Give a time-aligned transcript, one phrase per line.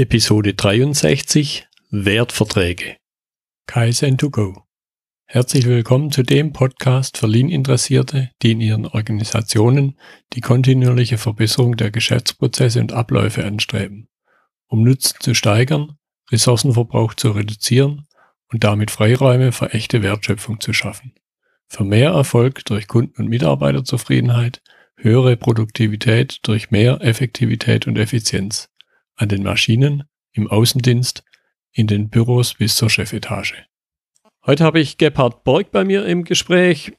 [0.00, 2.96] Episode 63 Wertverträge.
[3.68, 4.62] Kaizen2Go
[5.26, 9.98] Herzlich willkommen zu dem Podcast für Lean-Interessierte, die in ihren Organisationen
[10.32, 14.08] die kontinuierliche Verbesserung der Geschäftsprozesse und Abläufe anstreben,
[14.68, 15.98] um Nutzen zu steigern,
[16.30, 18.06] Ressourcenverbrauch zu reduzieren
[18.50, 21.12] und damit Freiräume für echte Wertschöpfung zu schaffen.
[21.68, 24.62] Für mehr Erfolg durch Kunden- und Mitarbeiterzufriedenheit,
[24.96, 28.70] höhere Produktivität durch mehr Effektivität und Effizienz
[29.20, 31.22] an den Maschinen, im Außendienst,
[31.72, 33.54] in den Büros bis zur Chefetage.
[34.46, 36.92] Heute habe ich Gebhard Borg bei mir im Gespräch.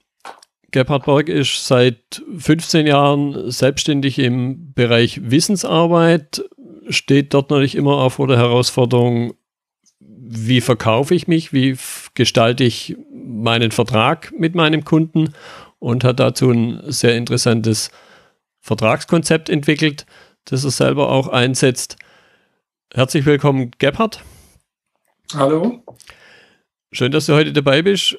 [0.69, 6.43] Gebhard Borg ist seit 15 Jahren selbstständig im Bereich Wissensarbeit,
[6.89, 9.33] steht dort natürlich immer auch vor der Herausforderung,
[9.99, 11.75] wie verkaufe ich mich, wie
[12.13, 15.33] gestalte ich meinen Vertrag mit meinem Kunden
[15.79, 17.89] und hat dazu ein sehr interessantes
[18.59, 20.05] Vertragskonzept entwickelt,
[20.45, 21.97] das er selber auch einsetzt.
[22.93, 24.21] Herzlich willkommen, Gebhard.
[25.33, 25.81] Hallo.
[26.91, 28.17] Schön, dass du heute dabei bist.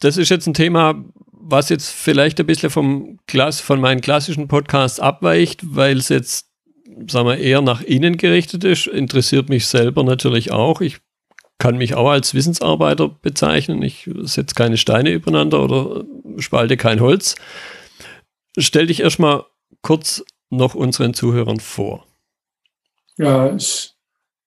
[0.00, 4.48] Das ist jetzt ein Thema, was jetzt vielleicht ein bisschen vom Klass, von meinen klassischen
[4.48, 6.48] Podcasts abweicht, weil es jetzt,
[7.10, 8.86] sagen wir, eher nach innen gerichtet ist.
[8.86, 10.80] Interessiert mich selber natürlich auch.
[10.80, 11.00] Ich
[11.58, 13.82] kann mich auch als Wissensarbeiter bezeichnen.
[13.82, 16.04] Ich setze keine Steine übereinander oder
[16.38, 17.34] spalte kein Holz.
[18.56, 19.44] Stell dich erstmal
[19.82, 22.06] kurz noch unseren Zuhörern vor.
[23.18, 23.94] Ja, ich,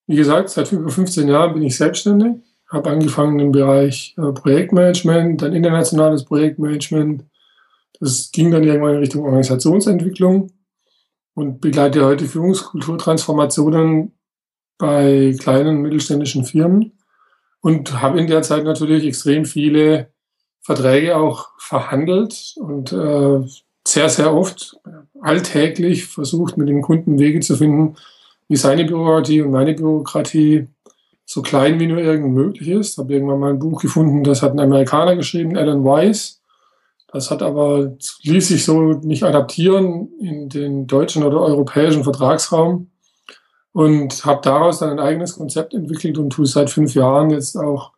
[0.07, 2.41] wie gesagt, seit über 15 Jahren bin ich selbstständig.
[2.67, 7.23] Habe angefangen im Bereich äh, Projektmanagement, dann internationales Projektmanagement.
[7.99, 10.51] Das ging dann irgendwann in Richtung Organisationsentwicklung
[11.35, 14.13] und begleite heute Führungskulturtransformationen
[14.77, 16.97] bei kleinen mittelständischen Firmen
[17.61, 20.11] und habe in der Zeit natürlich extrem viele
[20.61, 23.41] Verträge auch verhandelt und äh,
[23.87, 24.79] sehr, sehr oft
[25.21, 27.95] alltäglich versucht, mit dem Kunden Wege zu finden,
[28.47, 30.67] wie seine Bürokratie und meine Bürokratie
[31.25, 32.97] so klein wie nur irgend möglich ist.
[32.97, 36.41] Habe irgendwann mal ein Buch gefunden, das hat ein Amerikaner geschrieben, Alan Weiss.
[37.11, 42.89] Das hat aber ließ sich so nicht adaptieren in den deutschen oder europäischen Vertragsraum
[43.71, 47.91] und habe daraus dann ein eigenes Konzept entwickelt und tue seit fünf Jahren jetzt auch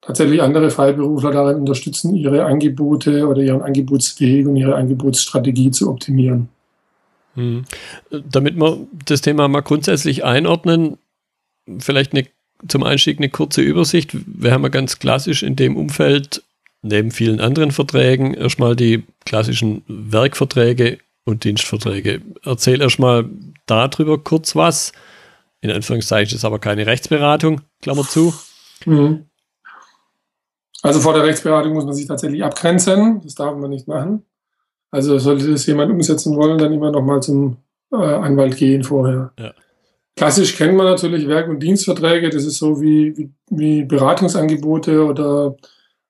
[0.00, 6.48] tatsächlich andere Freiberufler darin unterstützen, ihre Angebote oder ihren Angebotsweg und ihre Angebotsstrategie zu optimieren.
[7.34, 7.64] Hm.
[8.10, 10.98] Damit wir das Thema mal grundsätzlich einordnen,
[11.78, 12.26] vielleicht eine,
[12.68, 14.16] zum Einstieg eine kurze Übersicht.
[14.26, 16.42] Wir haben ja ganz klassisch in dem Umfeld
[16.82, 22.20] neben vielen anderen Verträgen erstmal die klassischen Werkverträge und Dienstverträge.
[22.44, 23.28] Erzähl erstmal
[23.66, 24.92] darüber kurz was.
[25.60, 28.34] In Anführungszeichen ist aber keine Rechtsberatung, Klammer zu.
[28.84, 29.26] Mhm.
[30.82, 33.20] Also vor der Rechtsberatung muss man sich tatsächlich abgrenzen.
[33.22, 34.24] Das darf man nicht machen.
[34.92, 37.56] Also sollte das jemand umsetzen wollen, dann immer noch mal zum
[37.90, 39.32] äh, Anwalt gehen vorher.
[39.38, 39.52] Ja.
[40.16, 42.28] Klassisch kennt man natürlich Werk- und Dienstverträge.
[42.28, 45.56] Das ist so wie, wie, wie Beratungsangebote oder,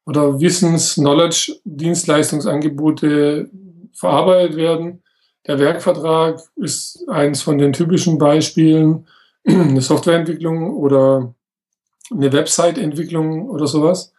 [0.04, 3.48] oder Wissens-, Knowledge-, Dienstleistungsangebote
[3.94, 5.02] verarbeitet werden.
[5.46, 9.06] Der Werkvertrag ist eins von den typischen Beispielen,
[9.46, 11.34] eine Softwareentwicklung oder
[12.10, 14.12] eine Website-Entwicklung oder sowas,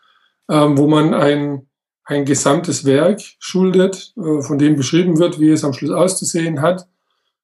[0.49, 1.67] ähm, wo man ein
[2.05, 6.87] ein gesamtes Werk schuldet, äh, von dem beschrieben wird, wie es am Schluss auszusehen hat,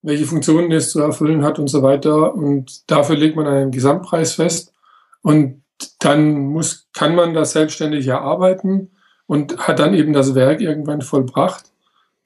[0.02, 2.34] welche Funktionen es zu erfüllen hat und so weiter.
[2.34, 4.74] Und dafür legt man einen Gesamtpreis fest.
[5.22, 5.64] Und
[6.00, 8.92] dann muss, kann man das selbstständig erarbeiten
[9.28, 11.72] und hat dann eben das Werk irgendwann vollbracht.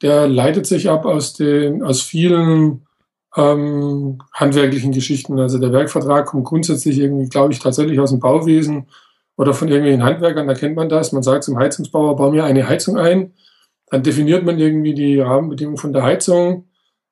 [0.01, 2.87] Der leitet sich ab aus den, aus vielen
[3.35, 5.39] ähm, handwerklichen Geschichten.
[5.39, 8.87] Also der Werkvertrag kommt grundsätzlich irgendwie, glaube ich, tatsächlich aus dem Bauwesen
[9.37, 11.11] oder von irgendwelchen Handwerkern, da kennt man das.
[11.11, 13.33] Man sagt zum Heizungsbauer, bau mir eine Heizung ein.
[13.89, 16.67] Dann definiert man irgendwie die Rahmenbedingungen von der Heizung.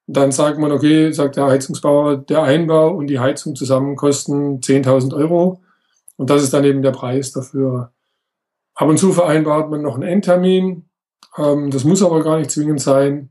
[0.07, 5.15] Dann sagt man, okay, sagt der Heizungsbauer, der Einbau und die Heizung zusammen kosten 10.000
[5.15, 5.61] Euro.
[6.17, 7.91] Und das ist dann eben der Preis dafür.
[8.75, 10.89] Ab und zu vereinbart man noch einen Endtermin.
[11.38, 13.29] Ähm, das muss aber gar nicht zwingend sein.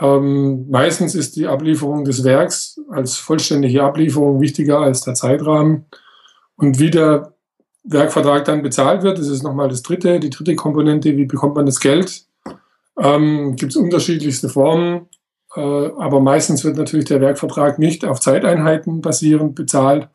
[0.00, 5.86] Ähm, meistens ist die Ablieferung des Werks als vollständige Ablieferung wichtiger als der Zeitrahmen.
[6.56, 7.34] Und wie der
[7.84, 9.18] Werkvertrag dann bezahlt wird.
[9.18, 12.24] Das ist nochmal das dritte, die dritte Komponente, wie bekommt man das Geld?
[12.98, 15.08] Ähm, Gibt es unterschiedlichste Formen,
[15.56, 20.08] äh, aber meistens wird natürlich der Werkvertrag nicht auf Zeiteinheiten basierend bezahlt,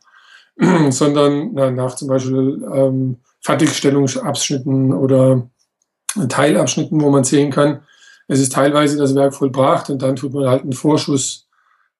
[0.90, 5.48] sondern na, nach zum Beispiel ähm, Fertigstellungsabschnitten oder
[6.28, 7.80] Teilabschnitten, wo man sehen kann,
[8.28, 11.45] es ist teilweise das Werk vollbracht und dann tut man halt einen Vorschuss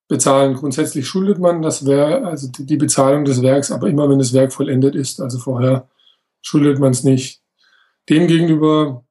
[0.09, 0.55] bezahlen.
[0.55, 4.53] Grundsätzlich schuldet man das Werk, also die Bezahlung des Werks, aber immer wenn das Werk
[4.53, 5.21] vollendet ist.
[5.21, 5.89] Also vorher
[6.43, 7.41] schuldet man es nicht.
[8.09, 9.05] Demgegenüber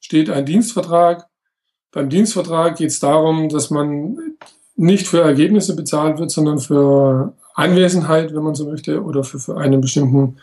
[0.00, 1.26] steht ein Dienstvertrag.
[1.90, 4.18] Beim Dienstvertrag geht es darum, dass man
[4.76, 9.56] nicht für Ergebnisse bezahlt wird, sondern für Anwesenheit, wenn man so möchte, oder für, für
[9.56, 10.38] einen bestimmten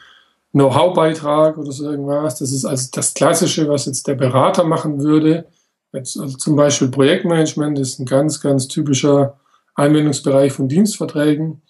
[0.52, 2.40] Know-how-Beitrag oder so irgendwas.
[2.40, 5.46] Das ist also das Klassische, was jetzt der Berater machen würde.
[5.92, 9.40] Jetzt, also zum Beispiel Projektmanagement ist ein ganz, ganz typischer
[9.80, 11.62] Anwendungsbereich von Dienstverträgen.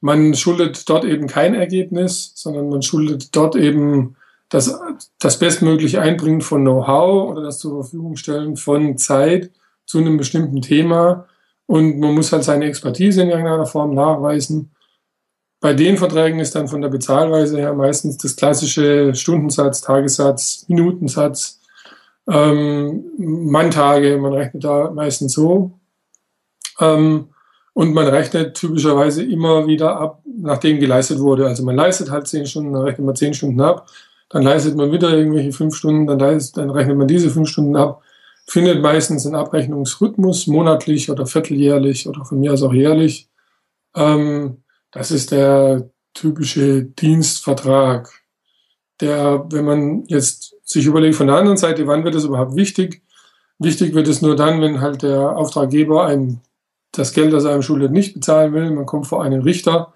[0.00, 4.16] Man schuldet dort eben kein Ergebnis, sondern man schuldet dort eben
[4.50, 4.78] das,
[5.18, 9.50] das bestmögliche Einbringen von Know-how oder das zur Verfügung stellen von Zeit
[9.86, 11.26] zu einem bestimmten Thema.
[11.66, 14.70] Und man muss halt seine Expertise in irgendeiner Form nachweisen.
[15.60, 21.60] Bei den Verträgen ist dann von der Bezahlweise her meistens das klassische Stundensatz, Tagessatz, Minutensatz,
[22.28, 25.72] ähm, Manntage, man rechnet da meistens so.
[26.80, 27.28] Ähm,
[27.74, 31.46] und man rechnet typischerweise immer wieder ab, nachdem geleistet wurde.
[31.46, 33.88] Also man leistet halt zehn Stunden, dann rechnet man zehn Stunden ab,
[34.30, 37.76] dann leistet man wieder irgendwelche fünf Stunden, dann, leistet, dann rechnet man diese fünf Stunden
[37.76, 38.02] ab,
[38.46, 43.28] findet meistens einen Abrechnungsrhythmus, monatlich oder vierteljährlich oder von mir aus auch jährlich.
[43.96, 44.62] Ähm,
[44.92, 48.08] das ist der typische Dienstvertrag,
[49.00, 53.02] der, wenn man jetzt sich überlegt von der anderen Seite, wann wird es überhaupt wichtig?
[53.58, 56.40] Wichtig wird es nur dann, wenn halt der Auftraggeber ein
[56.98, 58.70] das Geld, das er einem schuldet, nicht bezahlen will.
[58.70, 59.94] Man kommt vor einen Richter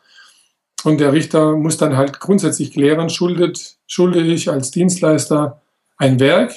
[0.85, 5.61] und der Richter muss dann halt grundsätzlich klären, schuldet, schulde ich als Dienstleister
[5.97, 6.53] ein Werk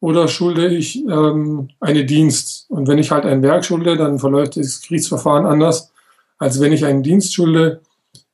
[0.00, 2.66] oder schulde ich ähm, eine Dienst.
[2.68, 5.92] Und wenn ich halt ein Werk schulde, dann verläuft das Gerichtsverfahren anders,
[6.38, 7.82] als wenn ich einen Dienst schulde.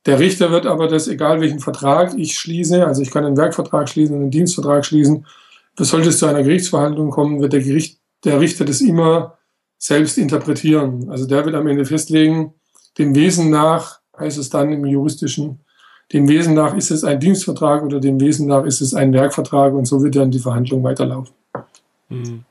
[0.04, 3.88] Der Richter wird aber das, egal welchen Vertrag ich schließe, also ich kann einen Werkvertrag
[3.88, 5.26] schließen, einen Dienstvertrag schließen,
[5.78, 9.36] sollte es zu einer Gerichtsverhandlung kommen, wird der, Gericht, der Richter das immer
[9.78, 11.08] selbst interpretieren.
[11.10, 12.54] Also der wird am Ende festlegen,
[12.98, 15.60] dem Wesen nach heißt es dann im juristischen,
[16.12, 19.74] dem Wesen nach ist es ein Dienstvertrag oder dem Wesen nach ist es ein Werkvertrag
[19.74, 21.34] und so wird dann die Verhandlung weiterlaufen.
[22.08, 22.44] Mhm.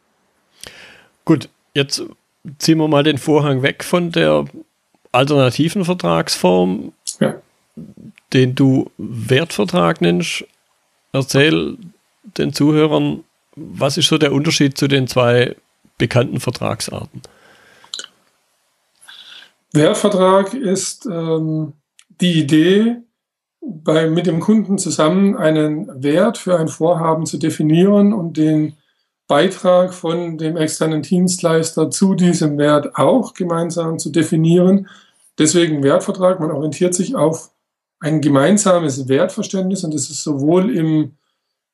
[1.23, 2.03] Gut, jetzt
[2.59, 4.45] ziehen wir mal den Vorhang weg von der
[5.11, 7.35] alternativen Vertragsform, ja.
[8.33, 10.45] den du Wertvertrag nennst.
[11.13, 11.77] Erzähl
[12.37, 13.23] den Zuhörern,
[13.55, 15.55] was ist so der Unterschied zu den zwei
[15.97, 17.21] bekannten Vertragsarten?
[19.71, 21.73] Wertvertrag ist ähm,
[22.21, 22.97] die Idee,
[23.61, 28.77] bei, mit dem Kunden zusammen einen Wert für ein Vorhaben zu definieren und den
[29.27, 34.87] Beitrag von dem externen Dienstleister zu diesem Wert auch gemeinsam zu definieren.
[35.39, 37.51] Deswegen Wertvertrag, man orientiert sich auf
[37.99, 41.17] ein gemeinsames Wertverständnis und das ist sowohl im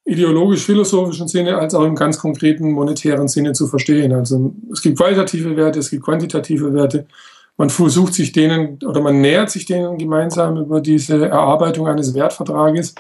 [0.06, 4.14] ideologisch-philosophischen Sinne als auch im ganz konkreten monetären Sinne zu verstehen.
[4.14, 7.06] Also es gibt qualitative Werte, es gibt quantitative Werte.
[7.58, 12.96] Man versucht sich denen oder man nähert sich denen gemeinsam über diese Erarbeitung eines Wertvertrages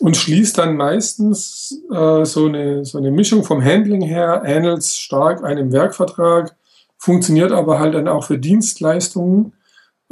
[0.00, 5.44] und schließt dann meistens äh, so, eine, so eine Mischung vom Handling her, ähnelt stark
[5.44, 6.56] einem Werkvertrag,
[6.98, 9.52] funktioniert aber halt dann auch für Dienstleistungen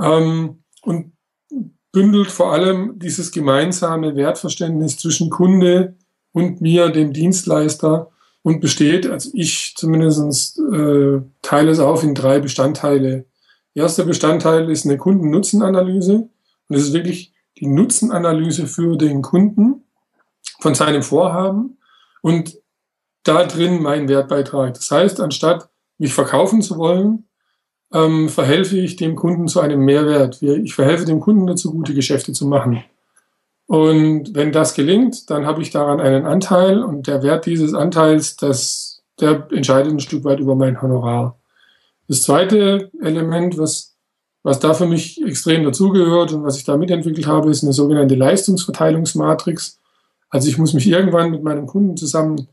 [0.00, 1.12] ähm, und
[1.92, 5.96] bündelt vor allem dieses gemeinsame Wertverständnis zwischen Kunde,
[6.34, 8.10] und mir, dem Dienstleister,
[8.42, 13.24] und besteht, also ich zumindest äh, teile es auf in drei Bestandteile.
[13.74, 16.28] Erster Bestandteil ist eine Kundennutzenanalyse.
[16.68, 19.84] Und es ist wirklich die Nutzenanalyse für den Kunden
[20.60, 21.78] von seinem Vorhaben
[22.20, 22.58] und
[23.22, 24.74] da drin mein Wertbeitrag.
[24.74, 27.26] Das heißt, anstatt mich verkaufen zu wollen,
[27.92, 30.42] ähm, verhelfe ich dem Kunden zu einem Mehrwert.
[30.42, 32.84] Ich verhelfe dem Kunden dazu, gute Geschäfte zu machen.
[33.66, 38.36] Und wenn das gelingt, dann habe ich daran einen Anteil und der Wert dieses Anteils,
[38.36, 41.38] das, der entscheidet ein Stück weit über mein Honorar.
[42.08, 43.94] Das zweite Element, was,
[44.42, 48.14] was da für mich extrem dazugehört und was ich da mitentwickelt habe, ist eine sogenannte
[48.14, 49.78] Leistungsverteilungsmatrix.
[50.28, 52.48] Also ich muss mich irgendwann mit meinem Kunden zusammen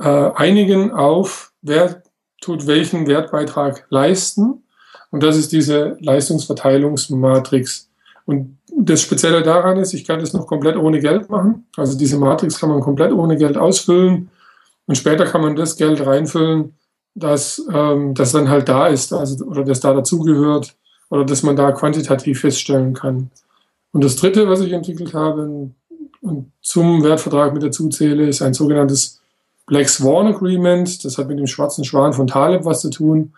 [0.00, 2.02] äh, einigen auf, wer
[2.40, 4.62] tut welchen Wertbeitrag leisten.
[5.10, 7.90] Und das ist diese Leistungsverteilungsmatrix.
[8.24, 11.66] Und das Spezielle daran ist, ich kann das noch komplett ohne Geld machen.
[11.76, 14.30] Also diese Matrix kann man komplett ohne Geld ausfüllen
[14.86, 16.74] und später kann man das Geld reinfüllen,
[17.14, 20.76] das, ähm, das dann halt da ist, also oder das da dazugehört
[21.10, 23.30] oder dass man da quantitativ feststellen kann.
[23.92, 25.70] Und das Dritte, was ich entwickelt habe
[26.20, 29.20] und zum Wertvertrag mit dazu zähle, ist ein sogenanntes
[29.66, 31.04] Black Swan Agreement.
[31.04, 33.32] Das hat mit dem schwarzen Schwan von Taleb was zu tun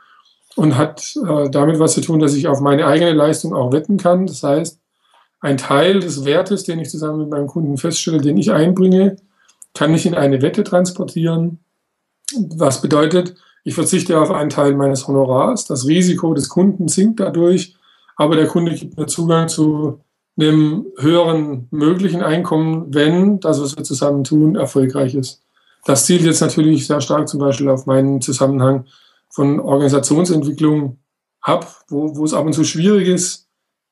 [0.57, 3.97] und hat äh, damit was zu tun, dass ich auf meine eigene Leistung auch wetten
[3.97, 4.27] kann.
[4.27, 4.80] Das heißt,
[5.41, 9.17] ein Teil des Wertes, den ich zusammen mit meinem Kunden feststelle, den ich einbringe,
[9.75, 11.61] kann ich in eine Wette transportieren.
[12.35, 15.65] Was bedeutet, ich verzichte auf einen Teil meines Honorars.
[15.67, 17.77] Das Risiko des Kunden sinkt dadurch,
[18.17, 20.01] aber der Kunde gibt mir Zugang zu
[20.39, 25.43] einem höheren möglichen Einkommen, wenn das, was wir zusammen tun, erfolgreich ist.
[25.85, 28.85] Das zielt jetzt natürlich sehr stark zum Beispiel auf meinen Zusammenhang
[29.29, 30.99] von Organisationsentwicklung
[31.41, 33.49] ab, wo, wo es ab und zu schwierig ist,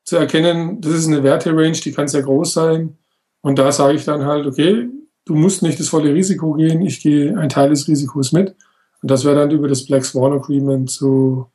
[0.09, 2.97] zu erkennen, das ist eine Werterange, die kann sehr groß sein.
[3.43, 4.89] Und da sage ich dann halt, okay,
[5.27, 8.57] du musst nicht das volle Risiko gehen, ich gehe einen Teil des Risikos mit.
[9.03, 11.47] Und das wäre dann über das Black Swan Agreement zu,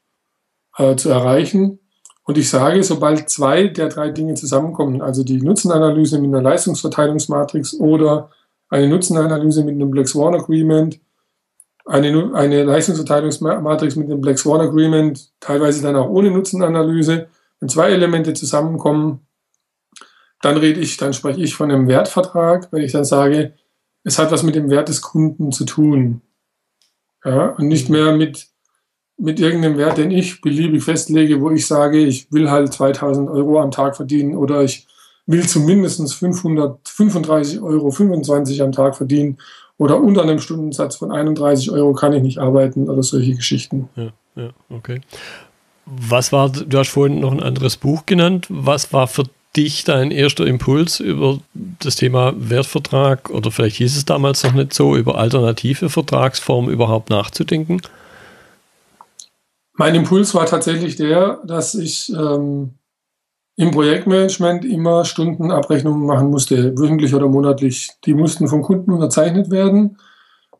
[0.78, 1.80] äh, zu erreichen.
[2.26, 7.74] Und ich sage, sobald zwei der drei Dinge zusammenkommen, also die Nutzenanalyse mit einer Leistungsverteilungsmatrix
[7.80, 8.30] oder
[8.70, 11.00] eine Nutzenanalyse mit einem Black Swan Agreement,
[11.86, 17.28] eine, eine Leistungsverteilungsmatrix mit einem Black Swan Agreement, teilweise dann auch ohne Nutzenanalyse,
[17.64, 19.22] wenn zwei Elemente zusammenkommen,
[20.42, 23.54] dann rede ich, dann spreche ich von einem Wertvertrag, wenn ich dann sage,
[24.04, 26.22] es hat was mit dem Wert des Kunden zu tun.
[27.24, 28.48] Ja, und nicht mehr mit,
[29.18, 33.62] mit irgendeinem Wert, den ich beliebig festlege, wo ich sage, ich will halt 2000 Euro
[33.62, 34.86] am Tag verdienen oder ich
[35.26, 39.38] will zumindest 535 Euro 25 am Tag verdienen
[39.78, 43.88] oder unter einem Stundensatz von 31 Euro kann ich nicht arbeiten oder solche Geschichten.
[43.96, 45.00] Ja, ja, okay.
[45.86, 48.48] Was war, du hast vorhin noch ein anderes Buch genannt.
[48.50, 49.26] Was war für
[49.56, 54.74] dich dein erster Impuls über das Thema Wertvertrag oder vielleicht hieß es damals noch nicht
[54.74, 57.82] so, über alternative Vertragsformen überhaupt nachzudenken?
[59.76, 62.76] Mein Impuls war tatsächlich der, dass ich ähm,
[63.56, 67.90] im Projektmanagement immer Stundenabrechnungen machen musste, wöchentlich oder monatlich.
[68.06, 69.98] Die mussten vom Kunden unterzeichnet werden.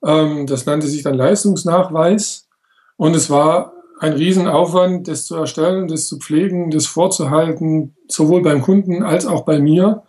[0.06, 2.48] Ähm, das nannte sich dann Leistungsnachweis.
[2.98, 8.62] Und es war ein Riesenaufwand, das zu erstellen, das zu pflegen, das vorzuhalten, sowohl beim
[8.62, 10.04] Kunden als auch bei mir.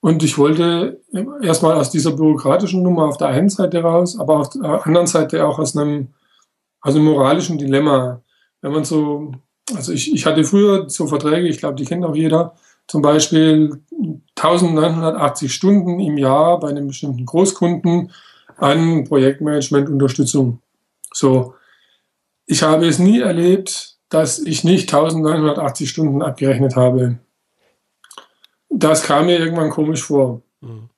[0.00, 1.00] Und ich wollte
[1.42, 5.46] erstmal aus dieser bürokratischen Nummer auf der einen Seite raus, aber auf der anderen Seite
[5.46, 6.08] auch aus einem,
[6.80, 8.20] aus einem moralischen Dilemma.
[8.60, 9.32] Wenn man so
[9.72, 12.54] also ich, ich hatte früher so Verträge, ich glaube, die kennt auch jeder,
[12.86, 13.80] zum Beispiel
[14.36, 18.12] 1980 Stunden im Jahr bei einem bestimmten Großkunden
[18.58, 20.60] an Projektmanagement-Unterstützung.
[21.12, 21.54] So,
[22.46, 27.18] ich habe es nie erlebt, dass ich nicht 1980 Stunden abgerechnet habe.
[28.68, 30.42] Das kam mir irgendwann komisch vor.
[30.60, 30.88] Mhm.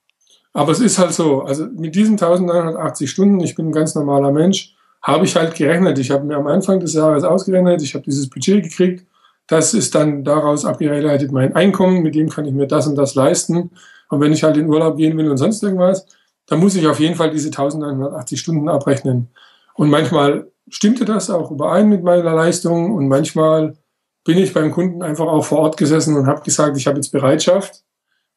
[0.53, 4.31] Aber es ist halt so, also mit diesen 1980 Stunden, ich bin ein ganz normaler
[4.31, 5.99] Mensch, habe ich halt gerechnet.
[5.99, 9.05] Ich habe mir am Anfang des Jahres ausgerechnet, ich habe dieses Budget gekriegt.
[9.47, 13.15] Das ist dann daraus abgeleitet mein Einkommen, mit dem kann ich mir das und das
[13.15, 13.71] leisten.
[14.09, 16.05] Und wenn ich halt in Urlaub gehen will und sonst irgendwas,
[16.47, 19.29] dann muss ich auf jeden Fall diese 1180 Stunden abrechnen.
[19.75, 23.77] Und manchmal stimmte das auch überein mit meiner Leistung und manchmal
[24.23, 27.11] bin ich beim Kunden einfach auch vor Ort gesessen und habe gesagt, ich habe jetzt
[27.11, 27.83] Bereitschaft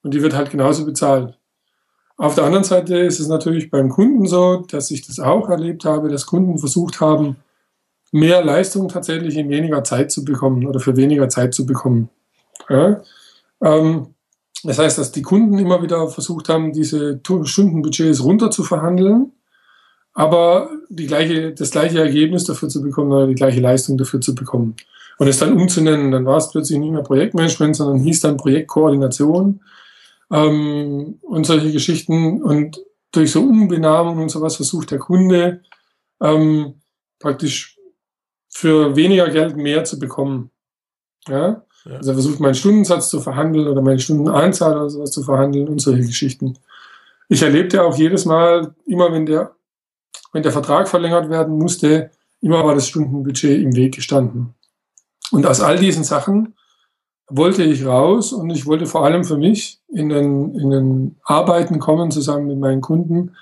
[0.02, 1.36] und die wird halt genauso bezahlt.
[2.16, 5.84] Auf der anderen Seite ist es natürlich beim Kunden so, dass ich das auch erlebt
[5.84, 7.36] habe, dass Kunden versucht haben,
[8.12, 12.10] mehr Leistung tatsächlich in weniger Zeit zu bekommen oder für weniger Zeit zu bekommen.
[12.68, 13.02] Ja?
[13.62, 14.14] Ähm,
[14.62, 19.32] das heißt, dass die Kunden immer wieder versucht haben, diese Stundenbudgets runter zu verhandeln,
[20.12, 24.34] aber die gleiche, das gleiche Ergebnis dafür zu bekommen oder die gleiche Leistung dafür zu
[24.34, 24.76] bekommen.
[25.18, 29.60] Und es dann umzunennen, dann war es plötzlich nicht mehr Projektmanagement, sondern hieß dann Projektkoordination
[30.32, 32.42] ähm, und solche Geschichten.
[32.42, 32.80] Und
[33.12, 35.62] durch so Umbenamungen und sowas versucht der Kunde
[36.22, 36.74] ähm,
[37.18, 37.78] praktisch
[38.48, 40.50] für weniger Geld mehr zu bekommen.
[41.28, 41.64] Ja?
[41.84, 41.96] ja?
[41.96, 45.80] Also er versucht meinen Stundensatz zu verhandeln oder meine Stundenanzahl oder sowas zu verhandeln und
[45.80, 46.58] solche Geschichten.
[47.28, 49.54] Ich erlebte auch jedes Mal, immer wenn der,
[50.32, 52.10] wenn der Vertrag verlängert werden musste,
[52.40, 54.54] immer war das Stundenbudget im Weg gestanden.
[55.30, 56.54] Und aus all diesen Sachen
[57.28, 61.78] wollte ich raus und ich wollte vor allem für mich in den, in den Arbeiten
[61.78, 63.36] kommen zusammen mit meinen Kunden,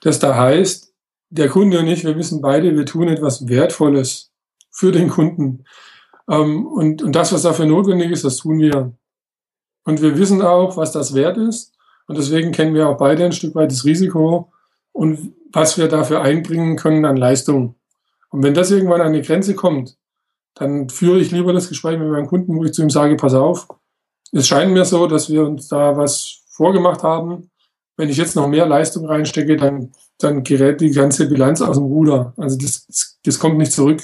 [0.00, 0.92] das da heißt,
[1.30, 4.30] der Kunde und ich, wir wissen beide, wir tun etwas Wertvolles
[4.70, 5.64] für den Kunden.
[6.28, 8.92] Ähm, und, und das, was dafür notwendig ist, das tun wir.
[9.84, 11.72] Und wir wissen auch, was das wert ist.
[12.06, 14.52] Und deswegen kennen wir auch beide ein Stück weit das Risiko
[14.92, 17.76] und was wir dafür einbringen können an Leistung.
[18.30, 19.96] Und wenn das irgendwann an eine Grenze kommt,
[20.54, 23.34] dann führe ich lieber das Gespräch mit meinem Kunden, wo ich zu ihm sage, pass
[23.34, 23.68] auf,
[24.32, 27.50] es scheint mir so, dass wir uns da was vorgemacht haben.
[27.96, 31.84] Wenn ich jetzt noch mehr Leistung reinstecke, dann, dann gerät die ganze Bilanz aus dem
[31.84, 32.32] Ruder.
[32.38, 34.02] Also das, das kommt nicht zurück.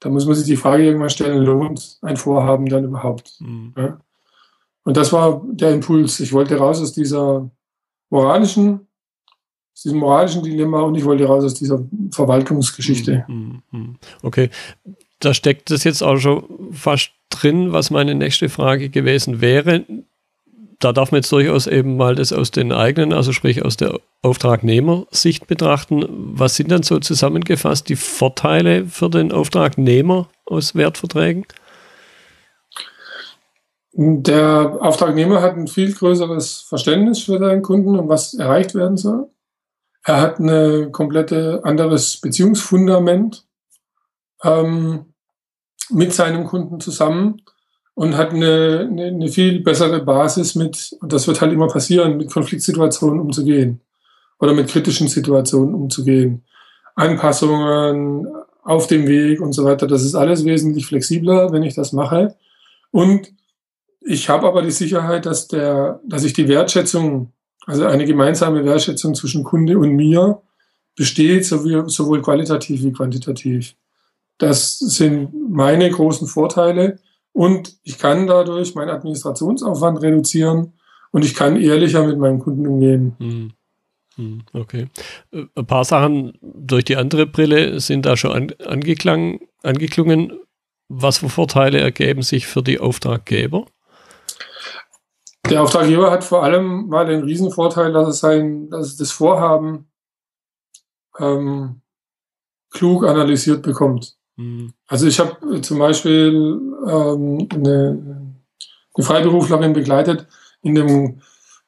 [0.00, 3.36] Da muss man sich die Frage irgendwann stellen, lohnt ein Vorhaben dann überhaupt?
[3.40, 3.74] Mhm.
[3.76, 4.00] Ja?
[4.84, 6.20] Und das war der Impuls.
[6.20, 7.50] Ich wollte raus aus dieser
[8.10, 8.88] moralischen,
[9.80, 13.24] aus diesem moralischen Dilemma und ich wollte raus aus dieser Verwaltungsgeschichte.
[13.28, 13.62] Mhm.
[13.70, 13.96] mhm.
[14.22, 14.50] Okay
[15.20, 19.84] da steckt es jetzt auch schon fast drin, was meine nächste Frage gewesen wäre.
[20.80, 24.00] Da darf man jetzt durchaus eben mal das aus den eigenen, also sprich aus der
[24.22, 26.06] Auftragnehmersicht betrachten.
[26.08, 31.44] Was sind dann so zusammengefasst die Vorteile für den Auftragnehmer aus Wertverträgen?
[33.92, 39.28] Der Auftragnehmer hat ein viel größeres Verständnis für seinen Kunden und was erreicht werden soll.
[40.04, 43.44] Er hat ein komplett anderes Beziehungsfundament.
[44.42, 45.10] Ähm,
[45.90, 47.42] mit seinem Kunden zusammen.
[47.94, 52.16] und hat eine, eine, eine viel bessere Basis mit, und das wird halt immer passieren,
[52.16, 53.82] mit Konfliktsituationen umzugehen
[54.38, 56.44] oder mit kritischen Situationen umzugehen.
[56.94, 58.26] Anpassungen
[58.62, 62.36] auf dem Weg und so weiter, das ist alles wesentlich flexibler, wenn ich das mache.
[62.90, 63.34] Und
[64.00, 67.32] ich habe aber die Sicherheit, dass, der, dass ich die Wertschätzung,
[67.70, 70.42] also eine gemeinsame Wertschätzung zwischen Kunde und mir
[70.96, 73.76] besteht, sowohl, qualitativ wie quantitativ.
[74.38, 76.98] Das sind meine großen Vorteile
[77.32, 80.72] und ich kann dadurch meinen Administrationsaufwand reduzieren
[81.12, 83.14] und ich kann ehrlicher mit meinem Kunden umgehen.
[83.18, 83.52] Hm.
[84.16, 84.88] hm okay.
[85.30, 90.40] Äh, ein paar Sachen durch die andere Brille sind da schon angeklungen.
[90.88, 93.66] Was für Vorteile ergeben sich für die Auftraggeber?
[95.48, 99.90] Der Auftraggeber hat vor allem mal den Riesenvorteil, dass es sein, dass es das Vorhaben
[101.18, 101.80] ähm,
[102.70, 104.16] klug analysiert bekommt.
[104.36, 104.72] Mhm.
[104.86, 108.34] Also ich habe zum Beispiel ähm, eine,
[108.94, 110.26] eine Freiberuflerin begleitet
[110.62, 111.20] in dem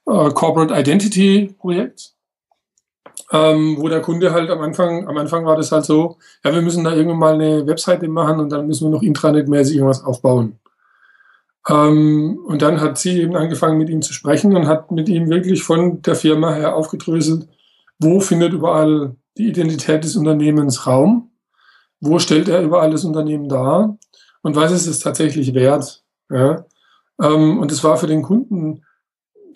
[0.06, 2.14] äh, Corporate Identity Projekt,
[3.30, 6.62] ähm, wo der Kunde halt am Anfang, am Anfang war das halt so, ja, wir
[6.62, 10.58] müssen da irgendwann mal eine Webseite machen und dann müssen wir noch intranetmäßig irgendwas aufbauen.
[11.68, 15.30] Ähm, und dann hat sie eben angefangen, mit ihm zu sprechen und hat mit ihm
[15.30, 17.48] wirklich von der Firma her aufgedröselt,
[17.98, 21.30] wo findet überall die Identität des Unternehmens Raum,
[22.00, 23.96] wo stellt er überall das Unternehmen dar
[24.42, 26.02] und was ist es tatsächlich wert.
[26.30, 26.66] Ja?
[27.20, 28.84] Ähm, und es war für den Kunden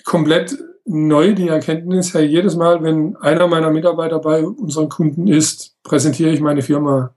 [0.04, 5.74] komplett neu, die Erkenntnis, hey, jedes Mal, wenn einer meiner Mitarbeiter bei unseren Kunden ist,
[5.82, 7.14] präsentiere ich meine Firma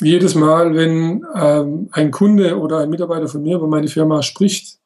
[0.00, 4.78] jedes Mal, wenn ähm, ein Kunde oder ein Mitarbeiter von mir über meine Firma spricht,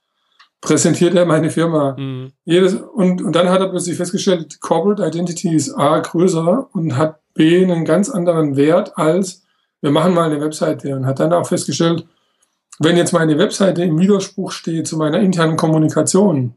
[0.60, 1.96] präsentiert er meine Firma.
[1.98, 2.32] Mhm.
[2.44, 7.20] Jedes, und, und dann hat er plötzlich festgestellt, Corporate Identity ist A größer und hat
[7.34, 9.42] B einen ganz anderen Wert als
[9.80, 12.06] wir machen mal eine Webseite und hat dann auch festgestellt,
[12.78, 16.54] wenn jetzt meine Webseite im Widerspruch steht zu meiner internen Kommunikation,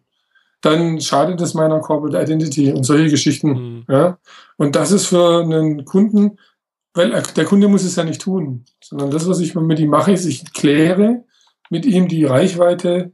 [0.62, 3.50] dann schadet es meiner Corporate Identity und solche Geschichten.
[3.50, 3.86] Mhm.
[3.88, 4.18] Ja?
[4.58, 6.38] Und das ist für einen Kunden
[6.94, 10.12] weil der Kunde muss es ja nicht tun, sondern das, was ich mit ihm mache,
[10.12, 11.24] ist, ich kläre
[11.70, 13.14] mit ihm die Reichweite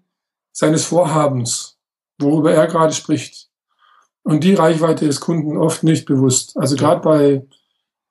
[0.51, 1.77] seines Vorhabens,
[2.17, 3.49] worüber er gerade spricht.
[4.23, 6.57] Und die Reichweite ist Kunden oft nicht bewusst.
[6.57, 7.45] Also gerade bei,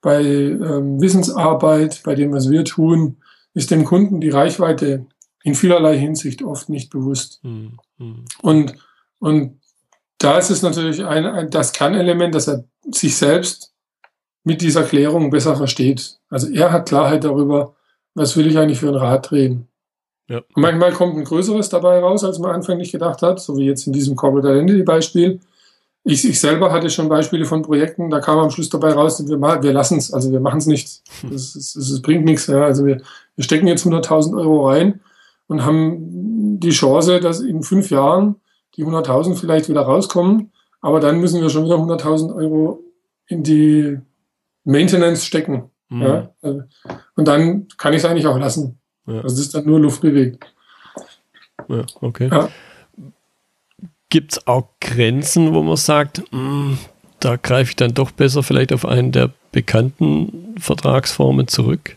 [0.00, 3.18] bei ähm, Wissensarbeit, bei dem, was wir tun,
[3.54, 5.06] ist dem Kunden die Reichweite
[5.42, 7.40] in vielerlei Hinsicht oft nicht bewusst.
[7.42, 7.76] Mhm.
[8.40, 8.74] Und,
[9.18, 9.60] und
[10.18, 13.74] da ist es natürlich ein, ein das Kernelement, dass er sich selbst
[14.46, 16.20] mit dieser Klärung besser versteht.
[16.30, 17.74] Also er hat Klarheit darüber,
[18.14, 19.66] was will ich eigentlich für ein Rad drehen.
[20.28, 20.38] Ja.
[20.38, 23.88] Und manchmal kommt ein größeres dabei raus, als man anfänglich gedacht hat, so wie jetzt
[23.88, 25.40] in diesem Corporate Identity Beispiel.
[26.04, 29.40] Ich, ich selber hatte schon Beispiele von Projekten, da kam am Schluss dabei raus, wir,
[29.40, 31.02] wir lassen es, also wir machen es nicht.
[31.28, 32.46] Das, das, bringt nichts.
[32.46, 32.64] Ja.
[32.64, 33.02] Also wir,
[33.34, 35.00] wir stecken jetzt 100.000 Euro rein
[35.48, 38.36] und haben die Chance, dass in fünf Jahren
[38.76, 42.84] die 100.000 vielleicht wieder rauskommen, aber dann müssen wir schon wieder 100.000 Euro
[43.26, 43.98] in die
[44.66, 45.70] Maintenance stecken.
[45.88, 46.02] Mhm.
[46.02, 46.30] Ja?
[46.42, 48.78] Und dann kann ich es eigentlich auch lassen.
[49.06, 49.20] Ja.
[49.22, 50.44] Also es ist dann nur Luft bewegt.
[51.68, 52.28] Ja, okay.
[52.30, 52.48] Ja.
[54.10, 56.78] Gibt es auch Grenzen, wo man sagt, mh, hm,
[57.20, 61.96] da greife ich dann doch besser vielleicht auf einen der bekannten Vertragsformen zurück?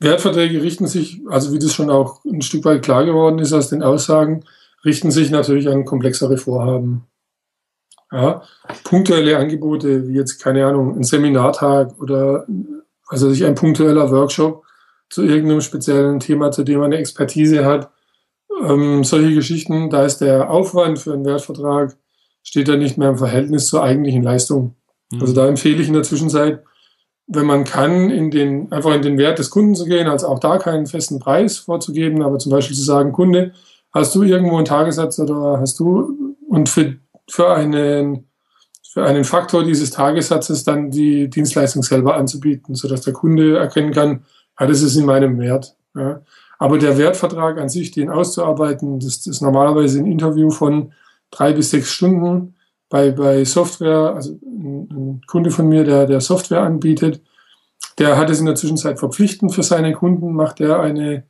[0.00, 3.68] Wertverträge richten sich, also wie das schon auch ein Stück weit klar geworden ist aus
[3.68, 4.44] den Aussagen,
[4.84, 7.04] richten sich natürlich an komplexere Vorhaben.
[8.12, 8.42] Ja,
[8.84, 12.46] punktuelle Angebote, wie jetzt, keine Ahnung, ein Seminartag oder
[13.08, 14.64] also sich ein punktueller Workshop
[15.08, 17.90] zu irgendeinem speziellen Thema, zu dem man eine Expertise hat.
[18.64, 21.96] Ähm, solche Geschichten, da ist der Aufwand für einen Wertvertrag,
[22.42, 24.76] steht da nicht mehr im Verhältnis zur eigentlichen Leistung.
[25.10, 25.20] Mhm.
[25.20, 26.62] Also da empfehle ich in der Zwischenzeit,
[27.26, 30.38] wenn man kann, in den, einfach in den Wert des Kunden zu gehen, also auch
[30.38, 33.52] da keinen festen Preis vorzugeben, aber zum Beispiel zu sagen, Kunde,
[33.92, 36.96] hast du irgendwo einen Tagessatz oder hast du, und für
[37.30, 38.28] für einen,
[38.82, 44.24] für einen Faktor dieses Tagessatzes dann die Dienstleistung selber anzubieten, sodass der Kunde erkennen kann,
[44.58, 45.74] ja, das ist in meinem Wert.
[45.94, 46.22] Ja.
[46.58, 50.92] Aber der Wertvertrag an sich, den auszuarbeiten, das ist normalerweise ein Interview von
[51.30, 52.54] drei bis sechs Stunden
[52.88, 57.20] bei, bei Software, also ein, Kunde von mir, der, der Software anbietet,
[57.98, 61.24] der hat es in der Zwischenzeit verpflichtend für seine Kunden, macht er eine,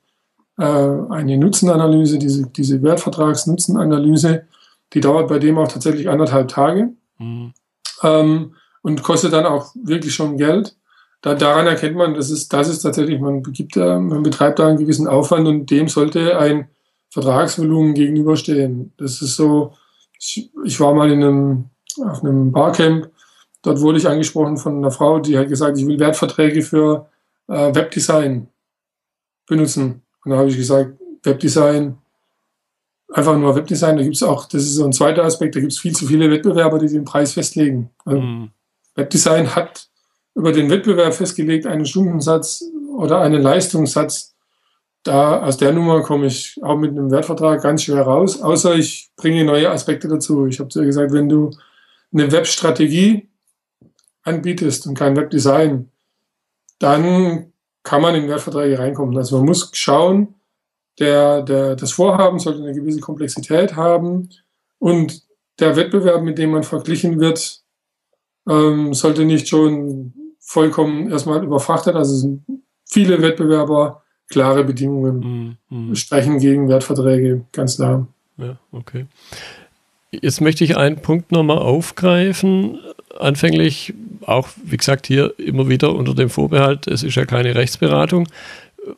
[0.59, 4.45] äh, eine Nutzenanalyse, diese, diese Wertvertragsnutzenanalyse
[4.93, 7.53] die dauert bei dem auch tatsächlich anderthalb Tage mhm.
[8.03, 10.77] ähm, und kostet dann auch wirklich schon Geld.
[11.23, 14.67] Da, daran erkennt man, das ist, das ist tatsächlich, man, begibt da, man betreibt da
[14.67, 16.69] einen gewissen Aufwand und dem sollte ein
[17.11, 18.93] Vertragsvolumen gegenüberstehen.
[18.97, 19.75] Das ist so,
[20.19, 21.65] ich, ich war mal in einem,
[22.05, 23.11] auf einem Barcamp,
[23.63, 27.09] dort wurde ich angesprochen von einer Frau, die hat gesagt, ich will Wertverträge für
[27.49, 28.49] äh, Webdesign.
[29.47, 30.03] benutzen.
[30.25, 31.99] Und da habe ich gesagt, Webdesign,
[33.13, 35.73] einfach nur Webdesign, da gibt es auch, das ist so ein zweiter Aspekt, da gibt
[35.73, 37.91] es viel zu viele Wettbewerber, die den Preis festlegen.
[38.05, 38.51] Also mhm.
[38.95, 39.89] Webdesign hat
[40.35, 42.65] über den Wettbewerb festgelegt einen Stundensatz
[42.97, 44.35] oder einen Leistungssatz.
[45.03, 49.11] Da aus der Nummer komme ich auch mit einem Wertvertrag ganz schwer raus, außer ich
[49.17, 50.47] bringe neue Aspekte dazu.
[50.47, 51.51] Ich habe zu dir gesagt, wenn du
[52.13, 53.29] eine Webstrategie
[54.23, 55.91] anbietest und kein Webdesign,
[56.79, 59.17] dann kann man in Wertverträge reinkommen.
[59.17, 60.35] Also man muss schauen,
[60.99, 64.29] der, der, das Vorhaben sollte eine gewisse Komplexität haben
[64.79, 65.23] und
[65.59, 67.63] der Wettbewerb, mit dem man verglichen wird,
[68.49, 71.95] ähm, sollte nicht schon vollkommen erstmal überfrachtet.
[71.95, 72.45] Also sind
[72.85, 75.95] viele Wettbewerber, klare Bedingungen mm, mm.
[75.95, 78.07] sprechen gegen Wertverträge, ganz klar.
[78.39, 79.07] Ja, okay.
[80.11, 82.79] Jetzt möchte ich einen Punkt nochmal aufgreifen.
[83.19, 83.95] Anfänglich
[84.27, 88.29] auch, wie gesagt, hier immer wieder unter dem Vorbehalt, es ist ja keine Rechtsberatung.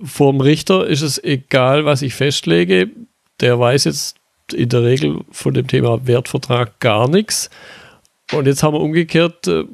[0.02, 2.90] Vorm Richter ist es egal, was ich festlege.
[3.40, 4.16] Der weiß jetzt
[4.52, 7.50] in der Regel von dem Thema Wertvertrag gar nichts.
[8.32, 9.64] Und jetzt haben wir umgekehrt äh,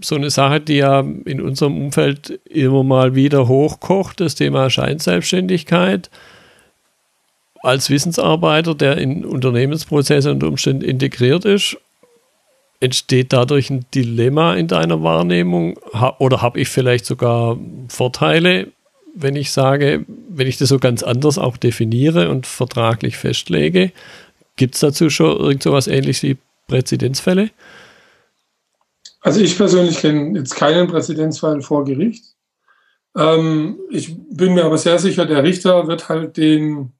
[0.00, 6.10] so eine Sache, die ja in unserem Umfeld immer mal wieder hochkocht, das Thema Scheinselbstständigkeit.
[7.62, 11.78] Als Wissensarbeiter, der in Unternehmensprozesse unter Umständen integriert ist,
[12.80, 15.78] entsteht dadurch ein Dilemma in deiner Wahrnehmung
[16.18, 18.68] oder habe ich vielleicht sogar Vorteile,
[19.16, 23.90] wenn ich sage, wenn ich das so ganz anders auch definiere und vertraglich festlege?
[24.56, 26.36] Gibt es dazu schon irgend so was ähnliches wie
[26.68, 27.50] Präzedenzfälle?
[29.20, 32.36] Also ich persönlich kenne jetzt keinen Präzedenzfall vor Gericht.
[33.16, 36.92] Ähm, ich bin mir aber sehr sicher, der Richter wird halt den,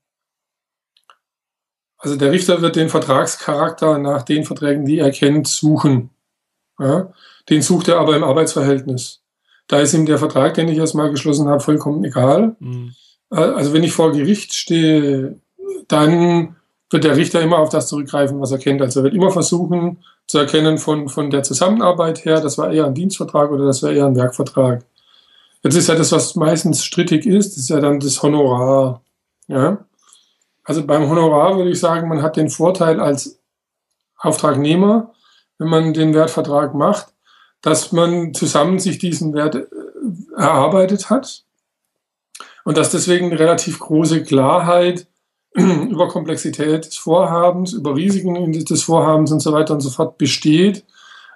[1.98, 6.11] also der Richter wird den Vertragscharakter nach den Verträgen, die er kennt, suchen.
[6.79, 7.12] Ja?
[7.50, 9.22] Den sucht er aber im Arbeitsverhältnis.
[9.68, 12.57] Da ist ihm der Vertrag, den ich erstmal geschlossen habe, vollkommen egal.
[12.61, 12.94] Mhm.
[13.31, 15.40] Also wenn ich vor Gericht stehe,
[15.88, 16.57] dann
[16.90, 18.81] wird der Richter immer auf das zurückgreifen, was er kennt.
[18.81, 22.87] Also er wird immer versuchen zu erkennen von, von der Zusammenarbeit her, das war eher
[22.87, 24.85] ein Dienstvertrag oder das war eher ein Werkvertrag.
[25.62, 29.02] Jetzt ist ja das, was meistens strittig ist, ist ja dann das Honorar.
[29.48, 29.85] Ja?
[30.64, 33.40] Also beim Honorar würde ich sagen, man hat den Vorteil als
[34.16, 35.12] Auftragnehmer,
[35.59, 37.09] wenn man den Wertvertrag macht,
[37.66, 39.66] dass man zusammen sich diesen Wert äh,
[40.37, 41.42] erarbeitet hat
[42.64, 45.09] und dass deswegen relativ große Klarheit
[45.52, 50.85] über Komplexität des Vorhabens, über Risiken des Vorhabens und so weiter und so fort besteht,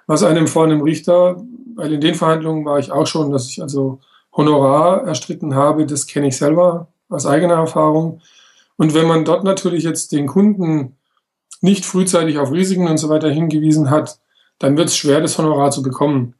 [0.07, 1.43] was einem vor einem Richter,
[1.75, 3.99] weil in den Verhandlungen war ich auch schon, dass ich also
[4.31, 8.21] Honorar erstritten habe, das kenne ich selber aus eigener Erfahrung.
[8.77, 10.95] Und wenn man dort natürlich jetzt den Kunden
[11.59, 14.21] nicht frühzeitig auf Risiken und so weiter hingewiesen hat,
[14.61, 16.35] dann wird es schwer, das Honorar zu bekommen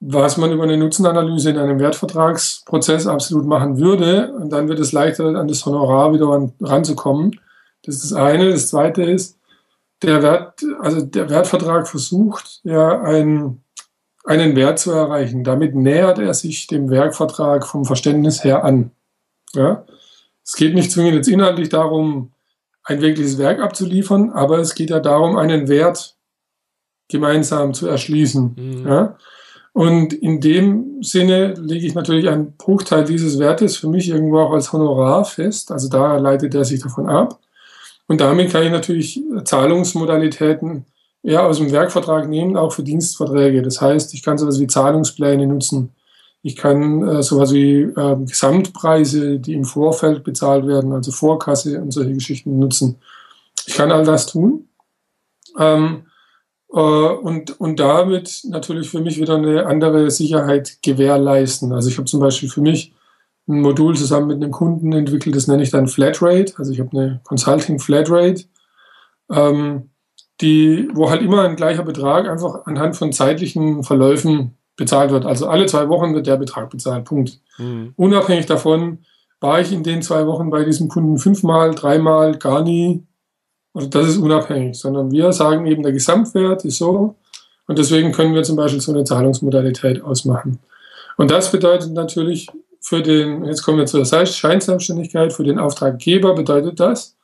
[0.00, 4.32] was man über eine Nutzenanalyse in einem Wertvertragsprozess absolut machen würde.
[4.32, 7.40] Und dann wird es leichter, an das Honorar wieder ran, ranzukommen.
[7.84, 8.50] Das ist das eine.
[8.50, 9.38] Das zweite ist,
[10.02, 13.64] der Wert, also der Wertvertrag versucht ja einen,
[14.24, 15.42] einen Wert zu erreichen.
[15.42, 18.92] Damit nähert er sich dem Werkvertrag vom Verständnis her an.
[19.54, 19.84] Ja?
[20.44, 22.30] Es geht nicht zwingend jetzt inhaltlich darum,
[22.84, 26.16] ein wirkliches Werk abzuliefern, aber es geht ja darum, einen Wert
[27.08, 28.54] gemeinsam zu erschließen.
[28.56, 28.86] Mhm.
[28.86, 29.16] Ja?
[29.72, 34.52] Und in dem Sinne lege ich natürlich einen Bruchteil dieses Wertes für mich irgendwo auch
[34.52, 35.70] als Honorar fest.
[35.70, 37.38] Also da leitet er sich davon ab.
[38.08, 40.84] Und damit kann ich natürlich Zahlungsmodalitäten
[41.22, 43.62] eher aus dem Werkvertrag nehmen, auch für Dienstverträge.
[43.62, 45.90] Das heißt, ich kann sowas wie Zahlungspläne nutzen.
[46.42, 51.90] Ich kann äh, sowas wie äh, Gesamtpreise, die im Vorfeld bezahlt werden, also Vorkasse und
[51.90, 52.96] solche Geschichten nutzen.
[53.66, 54.68] Ich kann all das tun.
[55.58, 56.08] Ähm, äh,
[56.68, 61.72] und, und damit natürlich für mich wieder eine andere Sicherheit gewährleisten.
[61.72, 62.94] Also ich habe zum Beispiel für mich
[63.48, 66.52] ein Modul zusammen mit einem Kunden entwickelt, das nenne ich dann Flatrate.
[66.58, 68.44] Also ich habe eine Consulting Flatrate,
[69.30, 69.90] ähm,
[70.42, 75.24] die, wo halt immer ein gleicher Betrag einfach anhand von zeitlichen Verläufen bezahlt wird.
[75.24, 77.06] Also alle zwei Wochen wird der Betrag bezahlt.
[77.06, 77.40] Punkt.
[77.56, 77.94] Mhm.
[77.96, 78.98] Unabhängig davon,
[79.40, 83.06] war ich in den zwei Wochen bei diesem Kunden fünfmal, dreimal, gar nie,
[83.74, 87.16] also das ist unabhängig, sondern wir sagen eben, der Gesamtwert ist so
[87.66, 90.58] und deswegen können wir zum Beispiel so eine Zahlungsmodalität ausmachen.
[91.16, 92.48] Und das bedeutet natürlich
[92.80, 97.16] für den, jetzt kommen wir zur Scheinselbstständigkeit, für den Auftraggeber bedeutet das,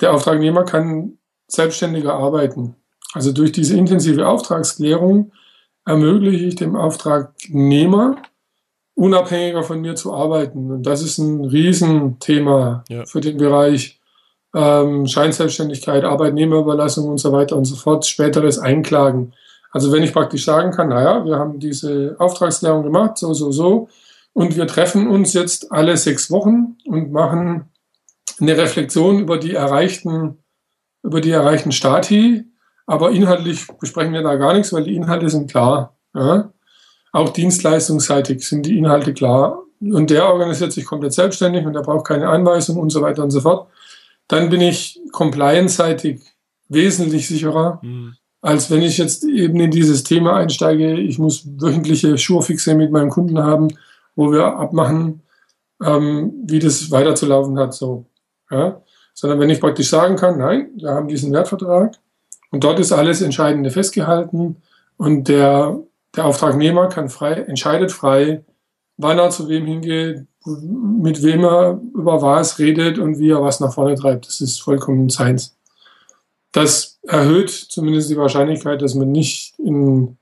[0.00, 2.76] der Auftragnehmer kann selbstständiger arbeiten.
[3.12, 5.32] Also durch diese intensive Auftragsklärung
[5.84, 8.16] ermögliche ich dem Auftragnehmer,
[8.94, 10.70] unabhängiger von mir zu arbeiten.
[10.70, 13.06] Und das ist ein Riesenthema ja.
[13.06, 13.97] für den Bereich
[14.54, 19.32] ähm, Scheinselbstständigkeit, Arbeitnehmerüberlassung und so weiter und so fort, späteres Einklagen.
[19.70, 23.88] Also wenn ich praktisch sagen kann, naja, wir haben diese Auftragsklärung gemacht, so, so, so,
[24.32, 27.68] Und wir treffen uns jetzt alle sechs Wochen und machen
[28.40, 30.38] eine Reflexion über die erreichten,
[31.02, 32.44] über die erreichten Stati.
[32.86, 35.96] Aber inhaltlich besprechen wir da gar nichts, weil die Inhalte sind klar.
[36.14, 36.50] Ja?
[37.12, 39.62] Auch dienstleistungsseitig sind die Inhalte klar.
[39.80, 43.30] Und der organisiert sich komplett selbstständig und der braucht keine Anweisung und so weiter und
[43.30, 43.68] so fort.
[44.28, 46.20] Dann bin ich compliance-seitig
[46.68, 48.14] wesentlich sicherer, mhm.
[48.40, 50.94] als wenn ich jetzt eben in dieses Thema einsteige.
[50.94, 53.68] Ich muss wöchentliche Schurfixe mit meinem Kunden haben,
[54.14, 55.22] wo wir abmachen,
[55.82, 57.74] ähm, wie das weiterzulaufen hat.
[57.74, 58.04] So.
[58.50, 58.82] Ja?
[59.14, 61.96] Sondern wenn ich praktisch sagen kann, nein, wir haben diesen Wertvertrag
[62.50, 64.56] und dort ist alles Entscheidende festgehalten
[64.96, 65.78] und der,
[66.14, 68.44] der Auftragnehmer kann frei, entscheidet frei,
[68.96, 73.60] wann er zu wem hingeht, mit wem er über was redet und wie er was
[73.60, 74.26] nach vorne treibt.
[74.26, 75.56] Das ist vollkommen seins.
[76.52, 80.16] Das erhöht zumindest die Wahrscheinlichkeit, dass man nicht in,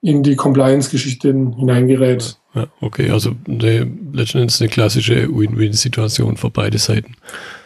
[0.00, 2.38] in die Compliance-Geschichten hineingerät.
[2.54, 7.14] Ja, okay, also eine, letzten Endes eine klassische Win-Win-Situation für beide Seiten.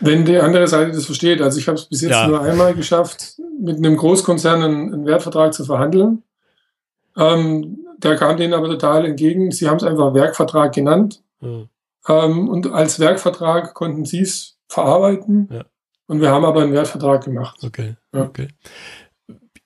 [0.00, 2.26] Wenn die andere Seite das versteht, also ich habe es bis jetzt ja.
[2.26, 6.22] nur einmal geschafft, mit einem Großkonzern einen, einen Wertvertrag zu verhandeln.
[7.16, 9.52] Ähm, der kam denen aber total entgegen.
[9.52, 11.22] Sie haben es einfach Werkvertrag genannt.
[11.40, 11.68] Mhm.
[12.08, 15.48] Ähm, und als Werkvertrag konnten sie es verarbeiten.
[15.50, 15.64] Ja.
[16.06, 17.60] Und wir haben aber einen Wertvertrag gemacht.
[17.62, 18.22] Okay, ja.
[18.22, 18.48] okay.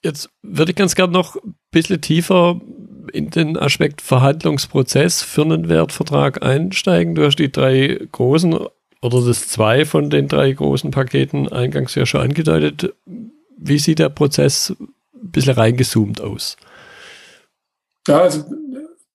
[0.03, 2.61] Jetzt würde ich ganz gerne noch ein bisschen tiefer
[3.12, 7.14] in den Aspekt Verhandlungsprozess für einen Wertvertrag einsteigen.
[7.14, 8.57] Du hast die drei großen
[9.01, 12.94] oder das zwei von den drei großen Paketen eingangs ja schon angedeutet.
[13.57, 14.88] Wie sieht der Prozess ein
[15.31, 16.57] bisschen reingezoomt aus?
[18.07, 18.44] Ja, also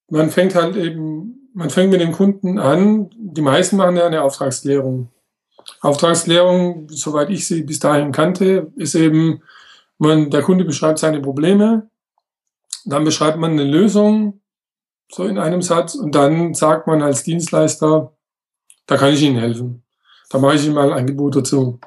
[0.09, 3.09] man fängt halt eben, man fängt mit dem Kunden an.
[3.15, 5.09] Die meisten machen ja eine Auftragsklärung.
[5.81, 9.41] Auftragsklärung, soweit ich sie bis dahin kannte, ist eben,
[9.97, 11.89] man, der Kunde beschreibt seine Probleme,
[12.85, 14.41] dann beschreibt man eine Lösung,
[15.09, 18.11] so in einem Satz, und dann sagt man als Dienstleister,
[18.87, 19.83] da kann ich Ihnen helfen.
[20.29, 21.79] Da mache ich Ihnen mal ein Angebot dazu.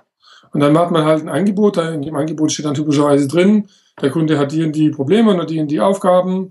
[0.52, 3.68] Und dann macht man halt ein Angebot, in dem Angebot steht dann typischerweise drin,
[4.00, 6.50] der Kunde hat die und die Probleme oder die und die Aufgaben.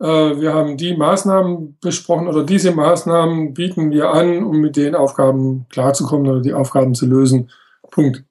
[0.00, 0.06] Äh,
[0.40, 5.66] wir haben die Maßnahmen besprochen oder diese Maßnahmen bieten wir an, um mit den Aufgaben
[5.70, 7.50] klarzukommen oder die Aufgaben zu lösen.
[7.90, 8.24] Punkt.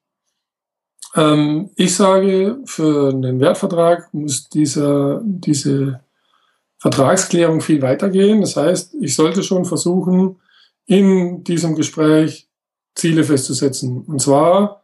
[1.15, 6.01] Ähm, ich sage, für einen Wertvertrag muss diese, diese
[6.79, 8.41] Vertragsklärung viel weitergehen.
[8.41, 10.41] Das heißt, ich sollte schon versuchen,
[10.85, 12.49] in diesem Gespräch
[12.95, 14.01] Ziele festzusetzen.
[14.01, 14.83] Und zwar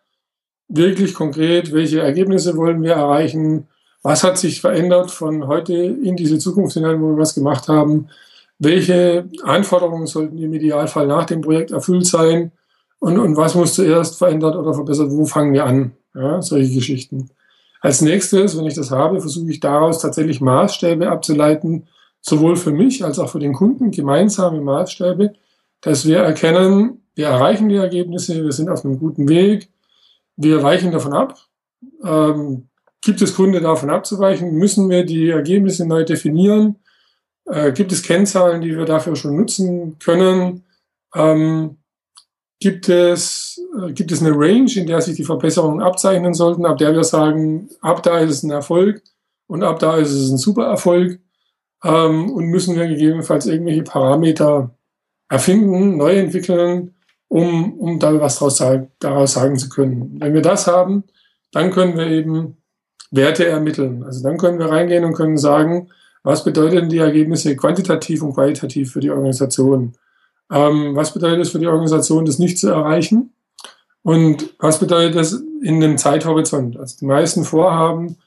[0.69, 3.67] wirklich konkret, welche Ergebnisse wollen wir erreichen,
[4.01, 8.07] was hat sich verändert von heute in diese Zukunft hinein, wo wir was gemacht haben,
[8.57, 12.51] welche Anforderungen sollten im Idealfall nach dem Projekt erfüllt sein
[12.99, 15.91] und, und was muss zuerst verändert oder verbessert, wo fangen wir an.
[16.13, 17.29] Ja, solche Geschichten.
[17.81, 21.88] Als nächstes, wenn ich das habe, versuche ich daraus tatsächlich Maßstäbe abzuleiten,
[22.19, 25.33] sowohl für mich als auch für den Kunden, gemeinsame Maßstäbe,
[25.81, 29.69] dass wir erkennen, wir erreichen die Ergebnisse, wir sind auf einem guten Weg,
[30.35, 31.38] wir weichen davon ab.
[32.03, 32.68] Ähm,
[33.01, 34.53] gibt es Gründe davon abzuweichen?
[34.53, 36.77] Müssen wir die Ergebnisse neu definieren?
[37.45, 40.63] Äh, gibt es Kennzahlen, die wir dafür schon nutzen können?
[41.15, 41.77] Ähm,
[42.59, 46.77] gibt es, äh, gibt es eine Range, in der sich die Verbesserungen abzeichnen sollten, ab
[46.77, 49.01] der wir sagen, ab da ist es ein Erfolg
[49.47, 51.19] und ab da ist es ein super Erfolg
[51.83, 54.75] ähm, und müssen wir gegebenenfalls irgendwelche Parameter
[55.29, 56.95] erfinden, neu entwickeln,
[57.27, 58.63] um, um da was daraus,
[58.99, 60.19] daraus sagen zu können.
[60.19, 61.03] Wenn wir das haben,
[61.51, 62.58] dann können wir eben
[63.11, 64.03] Werte ermitteln.
[64.03, 65.89] Also dann können wir reingehen und können sagen,
[66.23, 69.93] was bedeuten die Ergebnisse quantitativ und qualitativ für die Organisation?
[70.51, 73.33] Ähm, was bedeutet es für die Organisation, das nicht zu erreichen?
[74.01, 76.77] Und was bedeutet das in einem Zeithorizont?
[76.77, 78.17] Also die meisten Vorhaben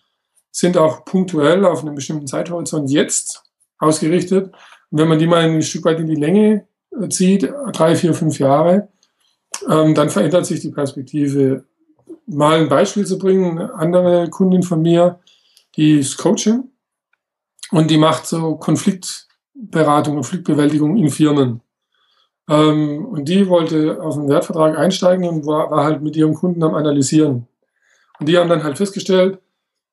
[0.51, 3.43] sind auch punktuell auf einem bestimmten Zeithorizont jetzt
[3.79, 4.53] ausgerichtet.
[4.91, 6.67] Und wenn man die mal ein Stück weit in die Länge
[7.01, 8.89] äh, zieht, drei, vier, fünf Jahre,
[9.69, 11.65] ähm, dann verändert sich die Perspektive.
[12.27, 15.19] Mal ein Beispiel zu bringen, eine andere Kundin von mir,
[15.77, 16.65] die ist Coaching
[17.71, 21.61] und die macht so Konfliktberatung, Konfliktbewältigung in Firmen.
[22.49, 26.63] Ähm, und die wollte auf einen Wertvertrag einsteigen und war, war halt mit ihrem Kunden
[26.63, 27.47] am Analysieren.
[28.19, 29.39] Und die haben dann halt festgestellt,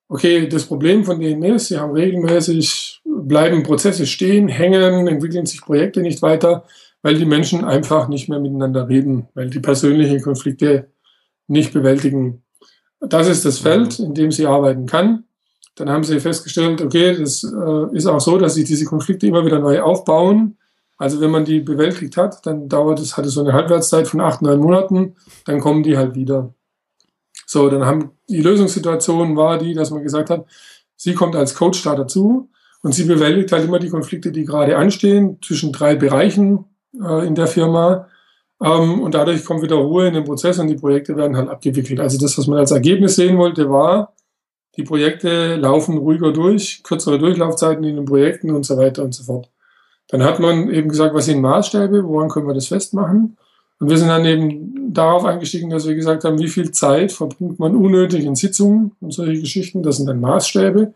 [0.08, 5.62] okay, das Problem von denen ist, sie haben regelmäßig, bleiben Prozesse stehen, hängen, entwickeln sich
[5.62, 6.64] Projekte nicht weiter,
[7.02, 10.88] weil die Menschen einfach nicht mehr miteinander reden, weil die persönlichen Konflikte
[11.50, 12.42] nicht bewältigen.
[13.00, 15.24] Das ist das Feld, in dem sie arbeiten kann.
[15.74, 19.44] Dann haben sie festgestellt, okay, das äh, ist auch so, dass sich diese Konflikte immer
[19.44, 20.56] wieder neu aufbauen
[21.00, 24.20] also wenn man die bewältigt hat, dann dauert es, hat es so eine Halbwertszeit von
[24.20, 26.52] acht, neun Monaten, dann kommen die halt wieder.
[27.46, 30.44] So, dann haben die Lösungssituation war die, dass man gesagt hat,
[30.96, 32.50] sie kommt als Coach da dazu
[32.82, 36.66] und sie bewältigt halt immer die Konflikte, die gerade anstehen, zwischen drei Bereichen.
[37.02, 38.08] äh, in der Firma.
[38.62, 42.00] Ähm, und dadurch kommt wieder Ruhe in den Prozess und die Projekte werden halt abgewickelt.
[42.00, 44.14] Also das, was man als Ergebnis sehen wollte, war,
[44.76, 49.24] die Projekte laufen ruhiger durch, kürzere Durchlaufzeiten in den Projekten und so weiter und so
[49.24, 49.50] fort.
[50.08, 53.36] Dann hat man eben gesagt, was sind Maßstäbe, woran können wir das festmachen?
[53.78, 57.58] Und wir sind dann eben darauf eingestiegen, dass wir gesagt haben, wie viel Zeit verbringt
[57.58, 59.82] man unnötig in Sitzungen und solche Geschichten.
[59.82, 60.92] Das sind dann Maßstäbe.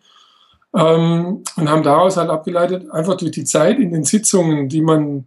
[0.77, 5.27] Ähm, und haben daraus halt abgeleitet, einfach durch die Zeit in den Sitzungen, die man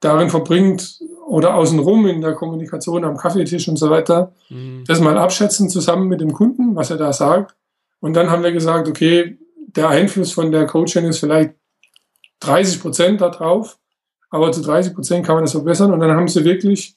[0.00, 4.84] darin verbringt oder außenrum in der Kommunikation am Kaffeetisch und so weiter, mhm.
[4.86, 7.54] das mal abschätzen zusammen mit dem Kunden, was er da sagt.
[8.00, 11.54] Und dann haben wir gesagt, okay, der Einfluss von der Coachin ist vielleicht
[12.40, 13.78] 30 Prozent da drauf,
[14.30, 15.92] aber zu 30 Prozent kann man das verbessern.
[15.92, 16.96] Und dann haben sie wirklich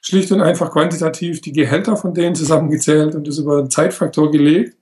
[0.00, 4.76] schlicht und einfach quantitativ die Gehälter von denen zusammengezählt und das über einen Zeitfaktor gelegt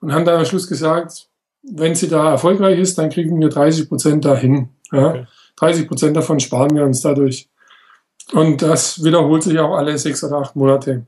[0.00, 1.28] und haben dann am Schluss gesagt,
[1.62, 4.70] wenn sie da erfolgreich ist, dann kriegen wir 30 Prozent dahin.
[4.92, 5.10] Ja?
[5.10, 5.26] Okay.
[5.56, 7.48] 30 Prozent davon sparen wir uns dadurch.
[8.32, 11.06] Und das wiederholt sich auch alle sechs oder acht Monate.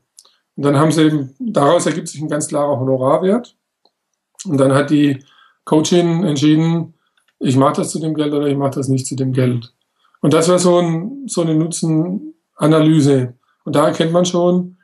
[0.55, 3.55] Und dann haben sie eben, daraus ergibt sich ein ganz klarer Honorarwert.
[4.45, 5.23] Und dann hat die
[5.65, 6.93] Coachin entschieden,
[7.39, 9.73] ich mache das zu dem Geld oder ich mache das nicht zu dem Geld.
[10.21, 13.33] Und das war so, ein, so eine Nutzenanalyse.
[13.63, 14.77] Und da erkennt man schon,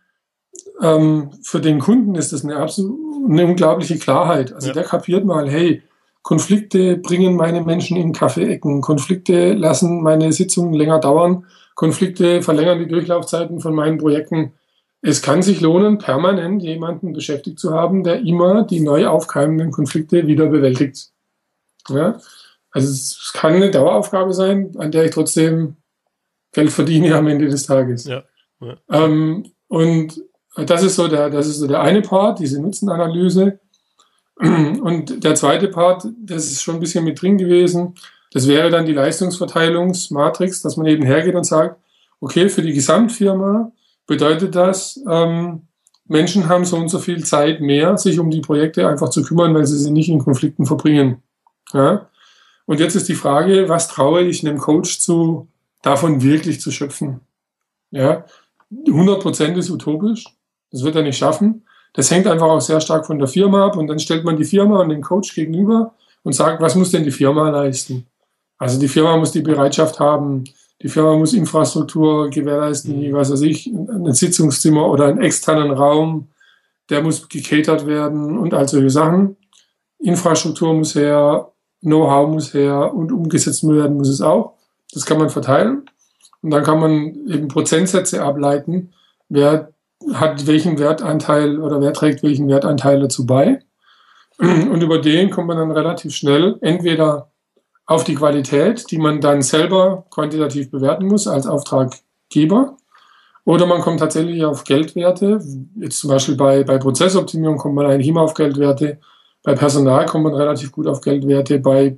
[0.82, 4.54] ähm, für den Kunden ist das eine absolut eine unglaubliche Klarheit.
[4.54, 4.74] Also ja.
[4.74, 5.82] der kapiert mal, hey,
[6.22, 12.88] Konflikte bringen meine Menschen in Kaffeeecken, Konflikte lassen meine Sitzungen länger dauern, Konflikte verlängern die
[12.88, 14.54] Durchlaufzeiten von meinen Projekten.
[15.02, 20.28] Es kann sich lohnen, permanent jemanden beschäftigt zu haben, der immer die neu aufkeimenden Konflikte
[20.28, 21.10] wieder bewältigt.
[21.90, 22.20] Ja?
[22.72, 25.76] Also es kann eine Daueraufgabe sein, an der ich trotzdem
[26.54, 28.06] Geld verdiene am Ende des Tages.
[28.06, 28.24] Ja.
[28.62, 28.78] ja.
[28.90, 30.22] Ähm, und
[30.56, 33.60] das ist so der, das ist so der eine Part, diese Nutzenanalyse.
[34.36, 37.96] Und der zweite Part, das ist schon ein bisschen mit drin gewesen,
[38.34, 41.80] das wäre dann die Leistungsverteilungsmatrix, dass man eben hergeht und sagt,
[42.20, 43.72] okay, für die Gesamtfirma
[44.08, 45.68] bedeutet das, ähm,
[46.06, 49.54] Menschen haben so und so viel Zeit mehr, sich um die Projekte einfach zu kümmern,
[49.54, 51.22] weil sie sie nicht in Konflikten verbringen.
[51.74, 52.10] Ja?
[52.66, 55.48] Und jetzt ist die Frage, was traue ich einem Coach zu,
[55.82, 57.22] davon wirklich zu schöpfen?
[57.92, 58.26] Ja,
[58.88, 60.26] 100 Prozent ist utopisch.
[60.72, 61.66] Das wird er nicht schaffen.
[61.94, 64.46] Das hängt einfach auch sehr stark von der Firma ab und dann stellt man die
[64.46, 65.94] Firma und den Coach gegenüber
[66.24, 68.08] und sagt, was muss denn die Firma leisten?
[68.64, 70.46] Also die Firma muss die Bereitschaft haben,
[70.82, 76.30] die Firma muss Infrastruktur gewährleisten, wie weiß ich, ein Sitzungszimmer oder einen externen Raum,
[76.90, 79.36] der muss gecatert werden und all solche Sachen.
[80.00, 84.54] Infrastruktur muss her, Know-how muss her und umgesetzt werden muss es auch.
[84.94, 85.84] Das kann man verteilen.
[86.42, 88.94] Und dann kann man eben Prozentsätze ableiten,
[89.28, 89.74] wer
[90.14, 93.60] hat welchen Wertanteil oder wer trägt welchen Wertanteil dazu bei.
[94.38, 97.33] Und über den kommt man dann relativ schnell entweder
[97.86, 102.78] auf die Qualität, die man dann selber quantitativ bewerten muss als Auftraggeber,
[103.46, 105.42] oder man kommt tatsächlich auf Geldwerte.
[105.76, 109.00] Jetzt zum Beispiel bei, bei Prozessoptimierung kommt man eigentlich immer auf Geldwerte.
[109.44, 111.60] Bei Personal kommt man relativ gut auf Geldwerte.
[111.60, 111.98] Bei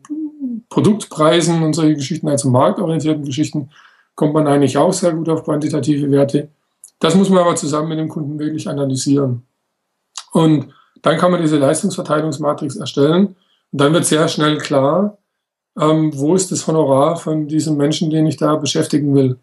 [0.69, 3.69] Produktpreisen und solche Geschichten, also marktorientierten Geschichten,
[4.15, 6.49] kommt man eigentlich auch sehr gut auf quantitative Werte.
[6.99, 9.43] Das muss man aber zusammen mit dem Kunden wirklich analysieren.
[10.31, 13.35] Und dann kann man diese Leistungsverteilungsmatrix erstellen.
[13.71, 15.19] Und dann wird sehr schnell klar,
[15.79, 19.39] ähm, wo ist das Honorar von diesem Menschen, den ich da beschäftigen will.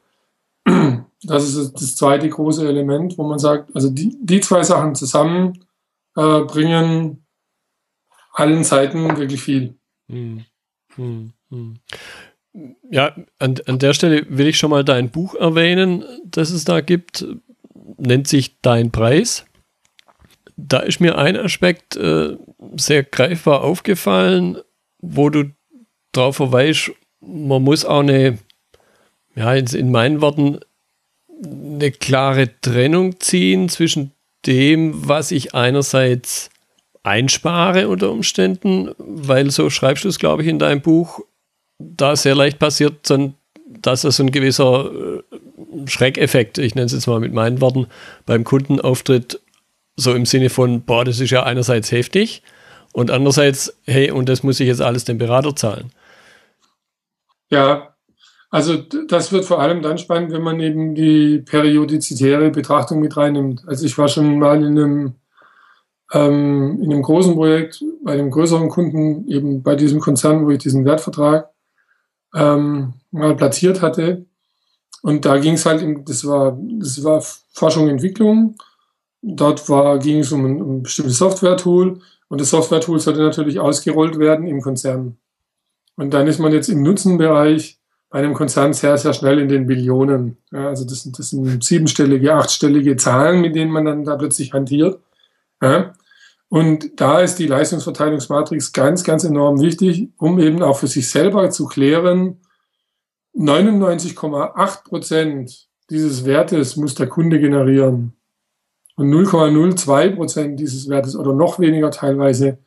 [1.24, 5.64] Das ist das zweite große Element, wo man sagt, also die, die zwei Sachen zusammen
[6.16, 7.24] äh, bringen
[8.32, 9.76] allen Seiten wirklich viel.
[10.08, 10.44] Hm.
[10.96, 11.32] Hm.
[11.50, 11.74] Hm.
[12.90, 16.80] Ja, an, an der Stelle will ich schon mal dein Buch erwähnen, das es da
[16.80, 17.24] gibt,
[17.98, 19.46] nennt sich Dein Preis.
[20.56, 22.36] Da ist mir ein Aspekt äh,
[22.76, 24.58] sehr greifbar aufgefallen,
[24.98, 25.44] wo du
[26.12, 28.38] darauf verweist, man muss auch eine,
[29.34, 30.60] ja, in meinen Worten,
[31.42, 34.12] eine klare Trennung ziehen zwischen
[34.46, 36.50] dem, was ich einerseits
[37.02, 41.20] einspare unter Umständen, weil so schreibst du es, glaube ich, in deinem Buch,
[41.78, 43.10] da sehr leicht passiert,
[43.66, 47.86] dass es so ein gewisser äh, Schreckeffekt, ich nenne es jetzt mal mit meinen Worten,
[48.26, 49.40] beim Kunden auftritt,
[49.96, 52.42] so im Sinne von, boah, das ist ja einerseits heftig
[52.92, 55.90] und andererseits, hey, und das muss ich jetzt alles dem Berater zahlen.
[57.52, 57.94] Ja,
[58.50, 63.62] also das wird vor allem dann spannend, wenn man eben die periodizitäre Betrachtung mit reinnimmt.
[63.66, 65.14] Also ich war schon mal in einem,
[66.14, 70.60] ähm, in einem großen Projekt, bei einem größeren Kunden, eben bei diesem Konzern, wo ich
[70.60, 71.50] diesen Wertvertrag
[72.34, 74.24] ähm, mal platziert hatte.
[75.02, 77.22] Und da ging es halt, das war, das war
[77.52, 78.56] Forschung und Entwicklung.
[79.20, 79.66] Dort
[80.02, 84.62] ging es um um ein bestimmtes Software-Tool und das Software-Tool sollte natürlich ausgerollt werden im
[84.62, 85.18] Konzern.
[85.96, 87.78] Und dann ist man jetzt im Nutzenbereich
[88.10, 90.36] bei einem Konzern sehr, sehr schnell in den Billionen.
[90.50, 94.52] Ja, also das sind, das sind siebenstellige, achtstellige Zahlen, mit denen man dann da plötzlich
[94.52, 95.00] hantiert.
[95.62, 95.94] Ja.
[96.48, 101.48] Und da ist die Leistungsverteilungsmatrix ganz, ganz enorm wichtig, um eben auch für sich selber
[101.50, 102.38] zu klären,
[103.34, 108.12] 99,8 Prozent dieses Wertes muss der Kunde generieren.
[108.96, 112.58] Und 0,02 Prozent dieses Wertes oder noch weniger teilweise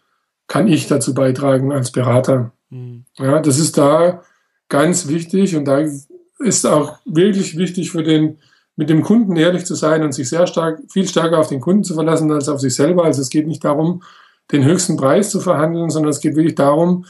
[0.48, 2.52] kann ich dazu beitragen als Berater.
[2.70, 3.06] Mhm.
[3.18, 4.24] Ja, das ist da
[4.70, 5.86] ganz wichtig und da
[6.40, 8.40] ist auch wirklich wichtig für den,
[8.76, 11.84] mit dem Kunden ehrlich zu sein und sich sehr stark, viel stärker auf den Kunden
[11.84, 13.06] zu verlassen als auf sich selber.
[13.06, 14.04] Also es geht nicht darum,
[14.52, 17.06] den höchsten Preis zu verhandeln, sondern es geht wirklich darum,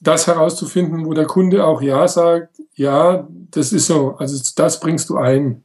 [0.00, 5.10] das herauszufinden, wo der Kunde auch Ja sagt, ja, das ist so, also das bringst
[5.10, 5.64] du ein.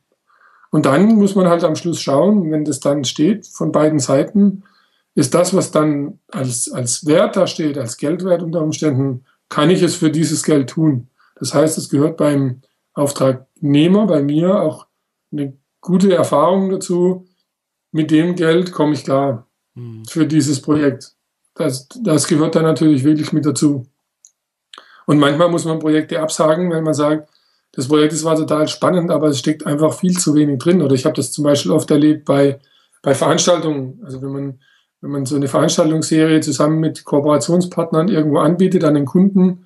[0.71, 4.63] Und dann muss man halt am Schluss schauen, wenn das dann steht von beiden Seiten,
[5.15, 9.81] ist das, was dann als, als Wert da steht, als Geldwert unter Umständen, kann ich
[9.83, 11.09] es für dieses Geld tun?
[11.35, 12.61] Das heißt, es gehört beim
[12.93, 14.87] Auftragnehmer, bei mir auch
[15.31, 17.27] eine gute Erfahrung dazu.
[17.91, 20.05] Mit dem Geld komme ich klar mhm.
[20.05, 21.13] für dieses Projekt.
[21.55, 23.85] Das, das gehört dann natürlich wirklich mit dazu.
[25.05, 27.29] Und manchmal muss man Projekte absagen, wenn man sagt,
[27.73, 30.81] das Projekt ist zwar total spannend, aber es steckt einfach viel zu wenig drin.
[30.81, 32.59] Oder ich habe das zum Beispiel oft erlebt bei,
[33.01, 33.99] bei Veranstaltungen.
[34.05, 34.59] Also wenn man,
[35.03, 39.65] wenn man so eine Veranstaltungsserie zusammen mit Kooperationspartnern irgendwo anbietet an den Kunden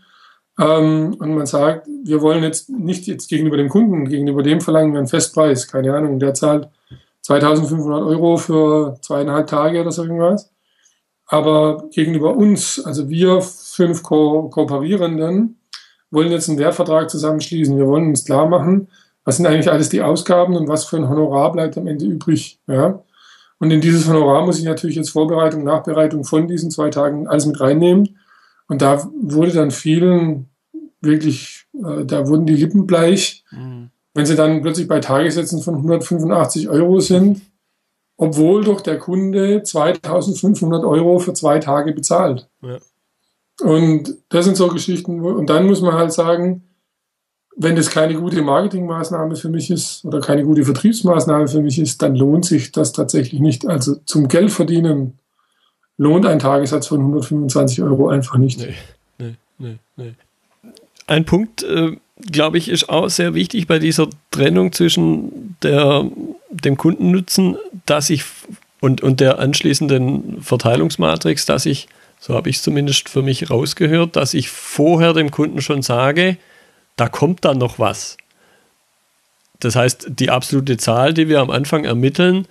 [0.60, 4.94] ähm, und man sagt, wir wollen jetzt nicht jetzt gegenüber dem Kunden, gegenüber dem verlangen
[4.94, 6.70] wir einen Festpreis, keine Ahnung, der zahlt
[7.22, 10.52] 2500 Euro für zweieinhalb Tage oder so irgendwas.
[11.28, 15.60] Aber gegenüber uns, also wir fünf Ko Kooperierenden,
[16.10, 17.78] wollen jetzt einen Lehrvertrag zusammenschließen.
[17.78, 18.88] Wir wollen uns klar machen,
[19.24, 22.60] was sind eigentlich alles die Ausgaben und was für ein Honorar bleibt am Ende übrig.
[22.66, 23.04] Ja?
[23.60, 27.46] Und in dieses Honorar muss ich natürlich jetzt Vorbereitung, Nachbereitung von diesen zwei Tagen alles
[27.46, 28.18] mit reinnehmen.
[28.68, 30.50] Und da wurde dann vielen
[31.02, 33.90] wirklich, äh, da wurden die Lippen bleich, mhm.
[34.14, 37.42] wenn sie dann plötzlich bei Tagessätzen von 185 Euro sind
[38.18, 42.50] obwohl doch der Kunde 2500 Euro für zwei Tage bezahlt.
[42.62, 42.78] Ja.
[43.62, 46.67] Und das sind so Geschichten, und dann muss man halt sagen,
[47.60, 52.02] wenn das keine gute Marketingmaßnahme für mich ist oder keine gute Vertriebsmaßnahme für mich ist,
[52.02, 53.66] dann lohnt sich das tatsächlich nicht.
[53.68, 55.18] Also zum Geld verdienen
[55.98, 58.60] lohnt ein Tagessatz von 125 Euro einfach nicht.
[58.60, 58.76] Nee,
[59.18, 60.14] nee, nee, nee.
[61.08, 61.98] Ein Punkt, äh,
[62.32, 66.06] glaube ich, ist auch sehr wichtig bei dieser Trennung zwischen der
[66.50, 68.24] dem Kundennutzen, dass ich
[68.80, 71.88] und, und der anschließenden Verteilungsmatrix, dass ich,
[72.20, 76.38] so habe ich es zumindest für mich rausgehört, dass ich vorher dem Kunden schon sage,
[76.98, 78.18] da kommt dann noch was.
[79.60, 82.48] Das heißt, die absolute Zahl, die wir am Anfang ermitteln,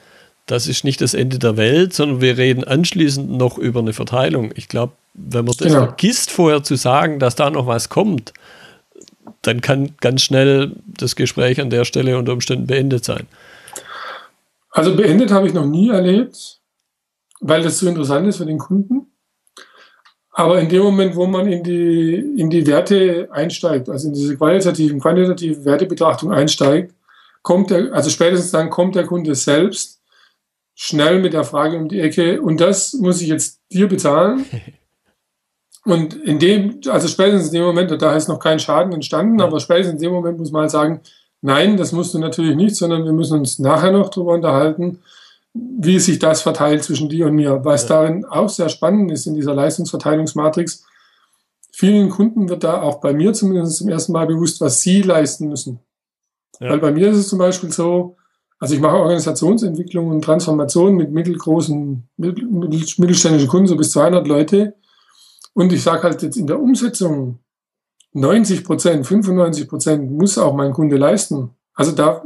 [0.46, 4.52] das ist nicht das Ende der Welt, sondern wir reden anschließend noch über eine Verteilung.
[4.54, 5.86] Ich glaube, wenn man das ja.
[5.86, 8.32] vergisst, vorher zu sagen, dass da noch was kommt,
[9.42, 13.26] dann kann ganz schnell das Gespräch an der Stelle unter Umständen beendet sein.
[14.70, 16.60] Also beendet habe ich noch nie erlebt,
[17.40, 19.06] weil das so interessant ist für den Kunden.
[20.38, 24.36] Aber in dem Moment, wo man in die, in die Werte einsteigt, also in diese
[24.36, 26.92] qualitativen, quantitativen Wertebetrachtung einsteigt,
[27.40, 30.02] kommt der, also spätestens dann kommt der Kunde selbst
[30.74, 34.44] schnell mit der Frage um die Ecke, und das muss ich jetzt dir bezahlen.
[35.86, 39.60] Und in dem, also spätestens in dem Moment, da ist noch kein Schaden entstanden, aber
[39.60, 41.00] spätestens in dem Moment muss man halt sagen,
[41.42, 44.98] Nein, das musst du natürlich nicht, sondern wir müssen uns nachher noch darüber unterhalten,
[45.78, 47.64] wie sich das verteilt zwischen dir und mir.
[47.64, 47.88] Was ja.
[47.88, 50.84] darin auch sehr spannend ist in dieser Leistungsverteilungsmatrix,
[51.72, 55.48] vielen Kunden wird da auch bei mir zumindest zum ersten Mal bewusst, was sie leisten
[55.48, 55.80] müssen.
[56.60, 56.70] Ja.
[56.70, 58.16] Weil bei mir ist es zum Beispiel so,
[58.58, 64.74] also ich mache Organisationsentwicklung und Transformation mit mittelgroßen, mittelständischen Kunden, so bis 200 Leute.
[65.52, 67.40] Und ich sage halt jetzt in der Umsetzung
[68.12, 71.50] 90 Prozent, 95 Prozent muss auch mein Kunde leisten.
[71.74, 72.24] Also da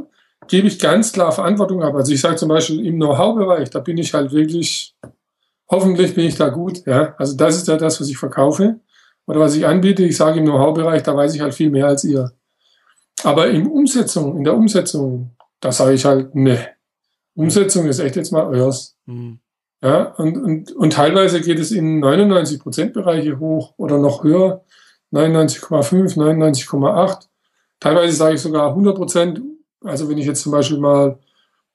[0.51, 1.95] gebe ich ganz klar Verantwortung ab.
[1.95, 4.93] Also ich sage zum Beispiel im Know-how-Bereich, da bin ich halt wirklich,
[5.69, 6.85] hoffentlich bin ich da gut.
[6.85, 8.81] Ja, also das ist ja das, was ich verkaufe
[9.25, 10.03] oder was ich anbiete.
[10.03, 12.33] Ich sage im Know-how-Bereich, da weiß ich halt viel mehr als ihr.
[13.23, 15.31] Aber in Umsetzung, in der Umsetzung,
[15.61, 16.67] da sage ich halt, ne.
[17.33, 18.97] Umsetzung ist echt jetzt mal euers.
[19.05, 19.39] Mhm.
[19.81, 24.65] Ja, und, und, und teilweise geht es in 99 Prozent Bereiche hoch oder noch höher.
[25.13, 27.27] 99,5, 99,8.
[27.79, 29.41] Teilweise sage ich sogar 100 Prozent.
[29.83, 31.19] Also wenn ich jetzt zum Beispiel mal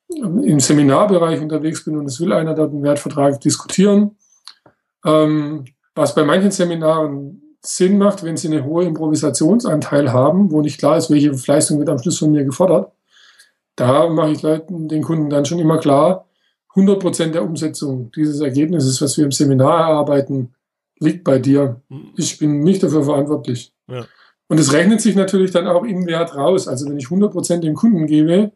[0.08, 4.16] im Seminarbereich unterwegs bin und es will einer dort einen Wertvertrag diskutieren,
[5.04, 10.78] ähm, was bei manchen Seminaren Sinn macht, wenn sie einen hohen Improvisationsanteil haben, wo nicht
[10.78, 12.92] klar ist, welche Leistung wird am Schluss von mir gefordert.
[13.74, 16.26] Da mache ich Leuten, den Kunden dann schon immer klar,
[16.76, 20.54] 100 Prozent der Umsetzung dieses Ergebnisses, was wir im Seminar erarbeiten,
[20.98, 21.80] liegt bei dir.
[21.88, 22.12] Mhm.
[22.16, 23.72] Ich bin nicht dafür verantwortlich.
[23.88, 24.04] Ja.
[24.48, 26.68] Und es rechnet sich natürlich dann auch im Wert raus.
[26.68, 28.52] Also wenn ich 100% dem Kunden gebe,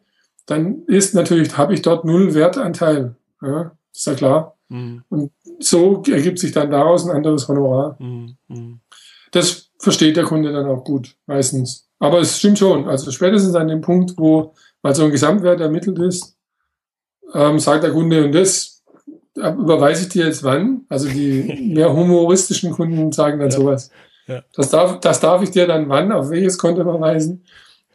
[0.47, 3.17] dann ist natürlich, habe ich dort null Wertanteil.
[3.43, 4.57] Ja, ist ja klar.
[4.69, 5.03] Mhm.
[5.09, 7.97] Und so ergibt sich dann daraus ein anderes Honorar.
[7.99, 8.37] Mhm.
[8.49, 8.81] mhm.
[9.33, 11.89] Das versteht der Kunde dann auch gut, meistens.
[12.01, 12.89] Aber es stimmt schon.
[12.89, 16.37] Also spätestens an dem Punkt, wo mal so ein Gesamtwert ermittelt ist,
[17.33, 18.83] ähm, sagt der Kunde, und das
[19.37, 20.85] überweise ich dir jetzt wann?
[20.89, 23.57] Also die mehr humoristischen Kunden sagen dann ja.
[23.57, 23.91] sowas.
[24.31, 24.43] Ja.
[24.55, 27.45] Das, darf, das darf ich dir dann wann, auf welches Konto überweisen?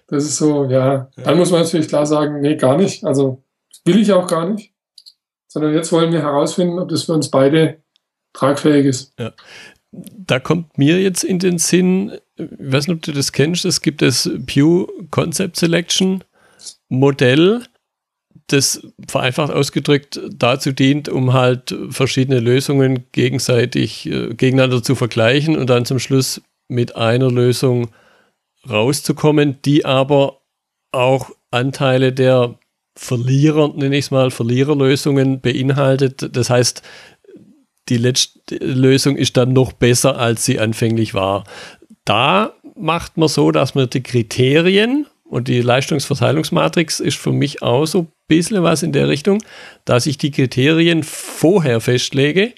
[0.08, 1.10] Das ist so, ja.
[1.16, 1.24] ja.
[1.24, 3.06] Dann muss man natürlich klar sagen, nee, gar nicht.
[3.06, 3.42] Also
[3.86, 4.74] will ich auch gar nicht.
[5.48, 7.78] Sondern jetzt wollen wir herausfinden, ob das für uns beide
[8.34, 9.14] tragfähig ist.
[9.18, 9.32] Ja.
[9.92, 13.82] Da kommt mir jetzt in den Sinn, ich weiß nicht, ob du das kennst, es
[13.82, 16.22] gibt das Pew Concept Selection
[16.90, 17.64] Modell,
[18.48, 25.70] das vereinfacht ausgedrückt dazu dient, um halt verschiedene Lösungen gegenseitig äh, gegeneinander zu vergleichen und
[25.70, 27.90] dann zum Schluss mit einer Lösung
[28.70, 30.42] rauszukommen, die aber
[30.92, 32.58] auch Anteile der
[32.98, 36.36] Verlierer, nenne ich es mal, Verliererlösungen beinhaltet.
[36.36, 36.82] Das heißt,
[37.90, 41.44] die letzte Lösung ist dann noch besser, als sie anfänglich war.
[42.06, 47.86] Da macht man so, dass man die Kriterien und die Leistungsverteilungsmatrix ist für mich auch
[47.86, 49.44] so bisschen was in der Richtung,
[49.86, 52.54] dass ich die Kriterien vorher festlege,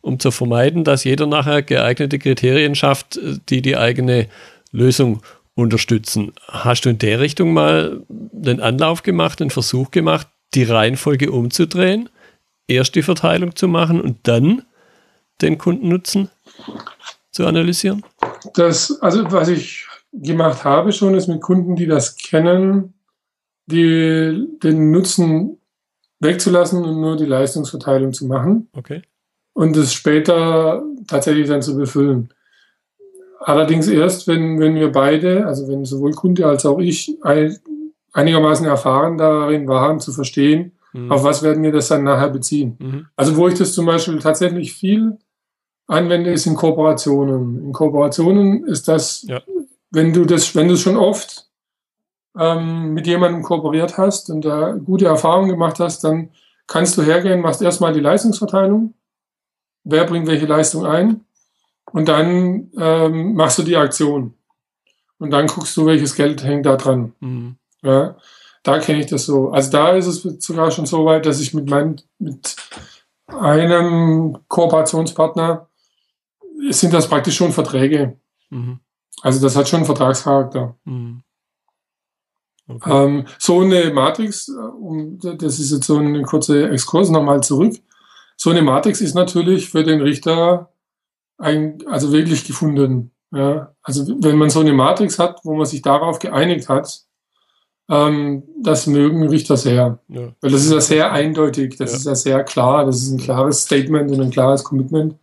[0.00, 4.28] um zu vermeiden, dass jeder nachher geeignete Kriterien schafft, die die eigene
[4.72, 5.22] Lösung
[5.54, 6.32] unterstützen.
[6.48, 12.08] Hast du in der Richtung mal den Anlauf gemacht, den Versuch gemacht, die Reihenfolge umzudrehen,
[12.66, 14.62] erst die Verteilung zu machen und dann
[15.40, 16.30] den Kundennutzen
[17.30, 18.04] zu analysieren?
[18.54, 22.94] Das, also was ich gemacht habe schon, ist mit Kunden, die das kennen,
[23.66, 25.58] die, den Nutzen
[26.20, 28.68] wegzulassen und nur die Leistungsverteilung zu machen.
[28.76, 29.02] Okay.
[29.54, 32.32] Und es später tatsächlich dann zu befüllen.
[33.40, 37.18] Allerdings erst, wenn, wenn wir beide, also wenn sowohl Kunde als auch ich
[38.12, 41.10] einigermaßen erfahren darin waren, zu verstehen, mhm.
[41.10, 42.76] auf was werden wir das dann nachher beziehen.
[42.78, 43.06] Mhm.
[43.16, 45.18] Also wo ich das zum Beispiel tatsächlich viel
[45.86, 47.64] anwende, ist in Kooperationen.
[47.64, 49.42] In Kooperationen ist das, ja.
[49.90, 51.48] wenn du das, wenn du schon oft
[52.38, 56.30] ähm, mit jemandem kooperiert hast und da gute Erfahrungen gemacht hast, dann
[56.66, 58.94] kannst du hergehen, machst erstmal die Leistungsverteilung.
[59.84, 61.24] Wer bringt welche Leistung ein?
[61.92, 64.34] Und dann ähm, machst du die Aktion.
[65.18, 67.12] Und dann guckst du, welches Geld hängt da dran.
[67.20, 67.56] Mhm.
[67.82, 68.16] Ja,
[68.62, 69.50] da kenne ich das so.
[69.50, 72.56] Also da ist es sogar schon so weit, dass ich mit meinem, mit
[73.26, 75.68] einem Kooperationspartner
[76.70, 78.16] sind das praktisch schon Verträge.
[78.50, 78.80] Mhm.
[79.20, 80.76] Also das hat schon einen Vertragscharakter.
[80.84, 81.22] Mhm.
[82.68, 83.04] Okay.
[83.04, 87.74] Ähm, so eine Matrix, äh, um, das ist jetzt so ein kurzer Exkurs nochmal zurück.
[88.36, 90.70] So eine Matrix ist natürlich für den Richter
[91.38, 93.12] ein, also wirklich gefunden.
[93.34, 97.02] Ja, also wenn man so eine Matrix hat, wo man sich darauf geeinigt hat,
[97.88, 99.98] ähm, das mögen Richter sehr.
[100.08, 100.32] Ja.
[100.40, 101.96] Weil das ist ja sehr eindeutig, das ja.
[101.96, 105.16] ist ja sehr klar, das ist ein klares Statement und ein klares Commitment.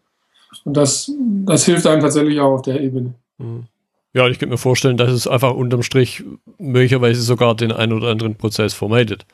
[0.65, 1.11] Und das,
[1.45, 3.13] das hilft einem tatsächlich auch auf der Ebene.
[3.37, 3.67] Mhm.
[4.14, 6.24] Ja, ich könnte mir vorstellen, dass es einfach unterm Strich
[6.57, 9.26] möglicherweise sogar den einen oder anderen Prozess vermeidet.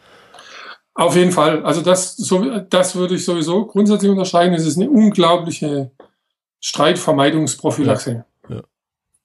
[0.93, 1.63] Auf jeden Fall.
[1.63, 4.53] Also das, so, das würde ich sowieso grundsätzlich unterscheiden.
[4.53, 5.91] Es ist eine unglaubliche
[6.61, 8.25] Streitvermeidungsprophylaxe.
[8.49, 8.63] Ja, ja.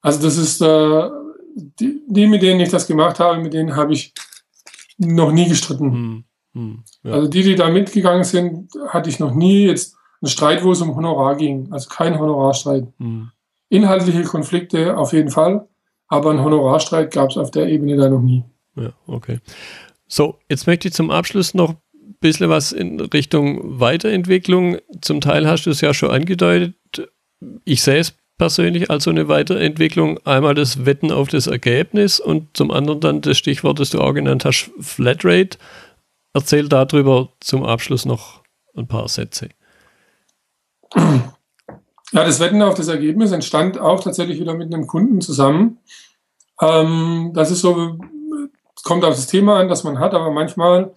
[0.03, 1.11] Also das ist, äh,
[1.55, 4.13] die, die, mit denen ich das gemacht habe, mit denen habe ich
[4.99, 5.93] noch nie gestritten.
[5.93, 6.25] Hm,
[6.55, 7.13] hm, ja.
[7.13, 10.81] Also die, die da mitgegangen sind, hatte ich noch nie jetzt einen Streit, wo es
[10.81, 11.73] um Honorar ging.
[11.73, 12.87] Also kein Honorarstreit.
[12.99, 13.31] Hm.
[13.71, 15.67] Inhaltliche Konflikte auf jeden Fall,
[16.09, 18.45] aber einen Honorarstreit gab es auf der Ebene da noch nie.
[18.77, 19.39] Ja, okay.
[20.07, 24.77] So, jetzt möchte ich zum Abschluss noch ein bisschen was in Richtung Weiterentwicklung.
[25.01, 26.75] Zum Teil hast du es ja schon angedeutet
[27.65, 30.19] ich sehe es persönlich als so eine Weiterentwicklung.
[30.27, 34.13] Einmal das Wetten auf das Ergebnis und zum anderen dann das Stichwort, das du auch
[34.13, 35.59] genannt hast, Flatrate.
[36.33, 38.43] Erzähl darüber zum Abschluss noch
[38.77, 39.49] ein paar Sätze.
[42.13, 45.79] Ja, das Wetten auf das Ergebnis entstand auch tatsächlich wieder mit einem Kunden zusammen.
[46.61, 47.99] Ähm, das ist so,
[48.83, 50.95] kommt auf das Thema an, das man hat, aber manchmal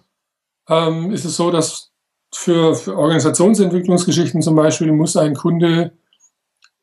[0.68, 1.92] ähm, ist es so, dass
[2.34, 5.92] für, für Organisationsentwicklungsgeschichten zum Beispiel muss ein Kunde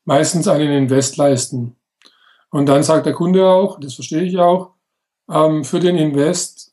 [0.04, 1.76] meistens einen Invest leisten.
[2.50, 4.70] Und dann sagt der Kunde auch, das verstehe ich auch,
[5.30, 6.72] ähm, für den Invest,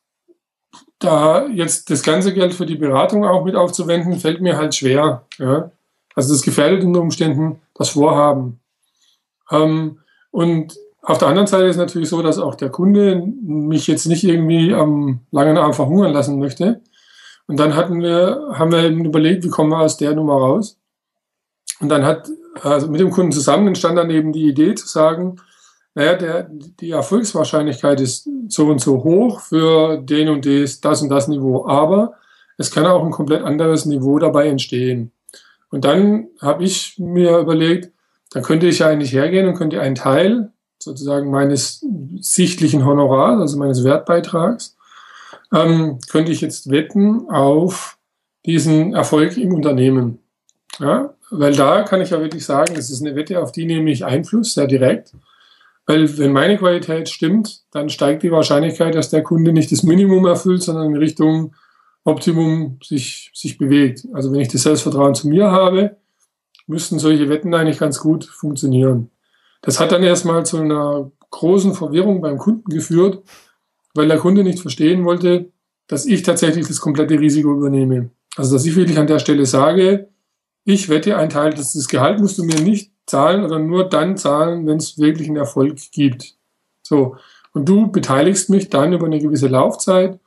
[0.99, 5.25] da jetzt das ganze Geld für die Beratung auch mit aufzuwenden, fällt mir halt schwer.
[5.37, 5.71] Ja?
[6.15, 8.59] Also das gefährdet unter Umständen das Vorhaben.
[9.51, 9.99] Ähm,
[10.31, 14.23] und auf der anderen Seite ist natürlich so, dass auch der Kunde mich jetzt nicht
[14.23, 16.81] irgendwie am langen Arm verhungern lassen möchte.
[17.47, 20.77] Und dann hatten wir, haben wir überlegt, wie kommen wir aus der Nummer raus?
[21.79, 22.29] Und dann hat
[22.61, 25.37] also mit dem Kunden zusammen entstand dann eben die Idee zu sagen,
[25.95, 31.09] naja, der, die Erfolgswahrscheinlichkeit ist so und so hoch für den und das, das und
[31.09, 32.13] das Niveau, aber
[32.57, 35.11] es kann auch ein komplett anderes Niveau dabei entstehen.
[35.69, 37.91] Und dann habe ich mir überlegt,
[38.31, 41.85] dann könnte ich ja eigentlich hergehen und könnte einen Teil sozusagen meines
[42.21, 44.77] sichtlichen Honorars, also meines Wertbeitrags,
[45.53, 47.97] ähm, könnte ich jetzt wetten auf
[48.45, 50.19] diesen Erfolg im Unternehmen.
[50.79, 53.91] Ja, weil da kann ich ja wirklich sagen, das ist eine Wette, auf die nehme
[53.91, 55.13] ich Einfluss, sehr direkt.
[55.85, 60.25] Weil wenn meine Qualität stimmt, dann steigt die Wahrscheinlichkeit, dass der Kunde nicht das Minimum
[60.25, 61.53] erfüllt, sondern in Richtung
[62.09, 64.07] Optimum sich, sich bewegt.
[64.13, 65.97] Also wenn ich das Selbstvertrauen zu mir habe,
[66.67, 69.09] müssten solche Wetten eigentlich ganz gut funktionieren.
[69.61, 73.23] Das hat dann erstmal zu einer großen Verwirrung beim Kunden geführt,
[73.93, 75.51] weil der Kunde nicht verstehen wollte,
[75.87, 78.11] dass ich tatsächlich das komplette Risiko übernehme.
[78.35, 80.09] Also dass ich wirklich an der Stelle sage,
[80.63, 84.17] ich wette ein Teil, dass das Gehalt musst du mir nicht zahlen oder nur dann
[84.17, 86.35] zahlen, wenn es wirklich einen Erfolg gibt.
[86.83, 87.17] So.
[87.53, 90.19] Und du beteiligst mich dann über eine gewisse Laufzeit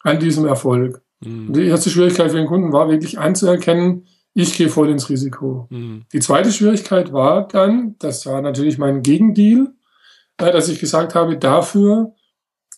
[0.00, 1.01] an diesem Erfolg.
[1.24, 1.52] Mhm.
[1.52, 5.66] Die erste Schwierigkeit für den Kunden war wirklich anzuerkennen, ich gehe voll ins Risiko.
[5.70, 6.04] Mhm.
[6.12, 9.72] Die zweite Schwierigkeit war dann, das war natürlich mein Gegendeal,
[10.38, 12.14] äh, dass ich gesagt habe, dafür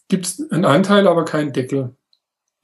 [0.09, 1.95] gibt es einen Anteil, aber keinen Deckel.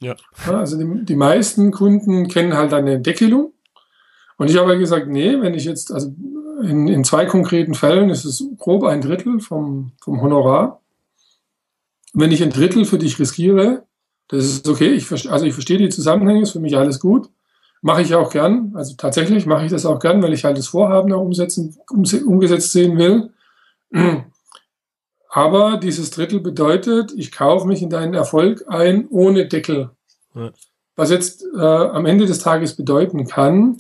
[0.01, 0.17] Ja.
[0.47, 3.53] Also die, die meisten Kunden kennen halt eine Deckelung.
[4.39, 6.15] Und ich habe gesagt, nee, wenn ich jetzt, also
[6.63, 10.81] in, in zwei konkreten Fällen ist es grob ein Drittel vom, vom Honorar.
[12.13, 13.85] Wenn ich ein Drittel für dich riskiere,
[14.31, 14.93] das ist okay.
[14.93, 17.29] Ich, also ich verstehe die Zusammenhänge, ist für mich alles gut.
[17.83, 18.73] Mache ich auch gern.
[18.77, 22.71] Also tatsächlich mache ich das auch gern, weil ich halt das Vorhaben auch umsetzen, umgesetzt
[22.73, 23.31] sehen will.
[25.31, 29.91] Aber dieses Drittel bedeutet, ich kaufe mich in deinen Erfolg ein ohne Deckel.
[30.35, 30.53] Ja.
[30.95, 33.79] Was jetzt äh, am Ende des Tages bedeuten kann,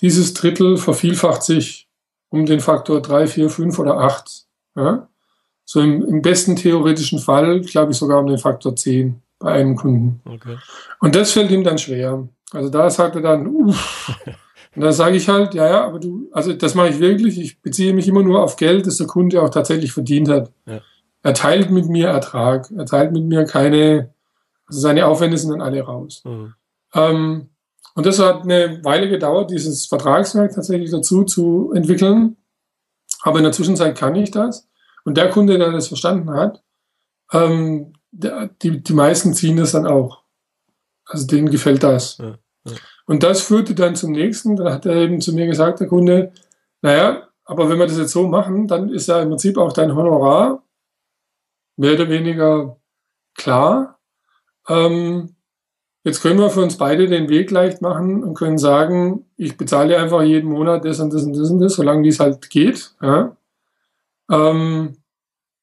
[0.00, 1.88] dieses Drittel vervielfacht sich
[2.28, 4.46] um den Faktor 3, 4, 5 oder 8.
[4.74, 5.08] Ja?
[5.64, 9.76] So im, im besten theoretischen Fall, glaube ich, sogar um den Faktor 10 bei einem
[9.76, 10.20] Kunden.
[10.24, 10.56] Okay.
[11.00, 12.28] Und das fällt ihm dann schwer.
[12.52, 14.18] Also da sagt er dann, uff.
[14.74, 17.38] Und da sage ich halt, ja, ja, aber du, also das mache ich wirklich.
[17.38, 20.50] Ich beziehe mich immer nur auf Geld, das der Kunde auch tatsächlich verdient hat.
[20.64, 20.80] Ja.
[21.22, 22.70] Er teilt mit mir Ertrag.
[22.70, 24.14] Er teilt mit mir keine,
[24.66, 26.22] also seine Aufwände sind dann alle raus.
[26.24, 26.54] Mhm.
[26.94, 27.48] Ähm,
[27.94, 32.38] und das hat eine Weile gedauert, dieses Vertragswerk tatsächlich dazu zu entwickeln.
[33.20, 34.68] Aber in der Zwischenzeit kann ich das.
[35.04, 36.62] Und der Kunde, der das verstanden hat,
[37.32, 40.22] ähm, die, die meisten ziehen das dann auch.
[41.04, 42.18] Also denen gefällt das.
[42.18, 42.72] Ja, ja.
[43.06, 44.56] Und das führte dann zum nächsten.
[44.56, 46.32] Da hat er eben zu mir gesagt, der Kunde,
[46.82, 49.94] naja, aber wenn wir das jetzt so machen, dann ist ja im Prinzip auch dein
[49.94, 50.62] Honorar
[51.76, 52.76] mehr oder weniger
[53.34, 53.98] klar.
[54.68, 55.34] Ähm,
[56.04, 59.98] jetzt können wir für uns beide den Weg leicht machen und können sagen, ich bezahle
[59.98, 62.94] einfach jeden Monat das und das und das und das, solange dies halt geht.
[63.00, 63.36] Ja.
[64.30, 65.01] Ähm,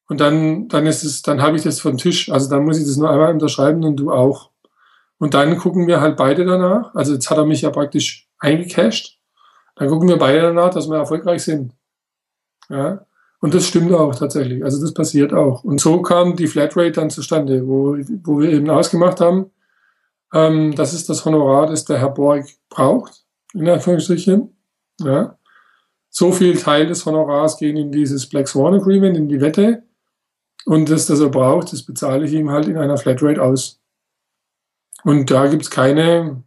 [0.10, 2.32] und dann, dann ist es, dann habe ich das vom Tisch.
[2.32, 4.50] Also dann muss ich das nur einmal unterschreiben und du auch.
[5.20, 6.96] Und dann gucken wir halt beide danach.
[6.96, 9.20] Also jetzt hat er mich ja praktisch eingecasht.
[9.76, 11.74] Dann gucken wir beide danach, dass wir erfolgreich sind.
[12.70, 13.06] Ja.
[13.40, 14.64] Und das stimmt auch tatsächlich.
[14.64, 15.64] Also das passiert auch.
[15.64, 19.52] Und so kam die Flatrate dann zustande, wo, wo wir eben ausgemacht haben,
[20.34, 24.58] ähm, das ist das Honorar, das der Herr Borg braucht, in Anführungsstrichen.
[25.02, 25.38] Ja.
[26.10, 29.84] So viel Teil des Honorars gehen in dieses Black Swan Agreement, in die Wette.
[30.66, 33.80] Und das, das er braucht, das bezahle ich ihm halt in einer Flatrate aus.
[35.04, 36.44] Und da gibt's keine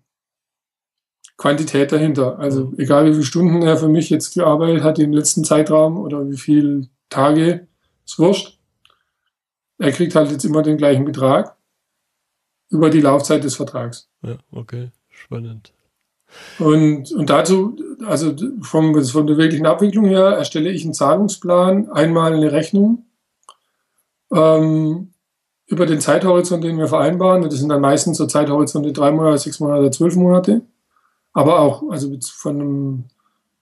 [1.37, 2.39] Quantität dahinter.
[2.39, 6.29] Also egal wie viele Stunden er für mich jetzt gearbeitet hat im letzten Zeitraum oder
[6.31, 7.67] wie viele Tage,
[8.05, 8.59] ist wurscht.
[9.79, 11.57] Er kriegt halt jetzt immer den gleichen Betrag
[12.69, 14.09] über die Laufzeit des Vertrags.
[14.23, 15.73] Ja, okay, spannend.
[16.59, 22.35] Und, und dazu, also vom, von der wirklichen Abwicklung her, erstelle ich einen Zahlungsplan, einmal
[22.35, 23.07] eine Rechnung
[24.33, 25.13] ähm,
[25.67, 27.43] über den Zeithorizont, den wir vereinbaren.
[27.43, 30.63] Das sind dann meistens so Zeithorizonte drei Monate, sechs Monate, zwölf Monate.
[31.33, 33.05] Aber auch, also von einem,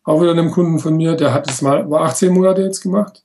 [0.02, 3.24] auch wieder einem Kunden von mir, der hat es mal über 18 Monate jetzt gemacht.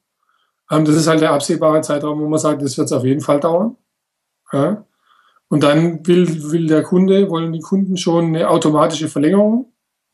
[0.69, 3.21] Ähm, das ist halt der absehbare Zeitraum, wo man sagt, das wird es auf jeden
[3.21, 3.75] Fall dauern.
[4.51, 4.85] Ja.
[5.47, 9.71] Und dann will, will der Kunde, wollen die Kunden schon eine automatische Verlängerung.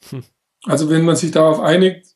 [0.09, 0.23] Hm.
[0.65, 2.15] Also wenn man sich darauf einigt,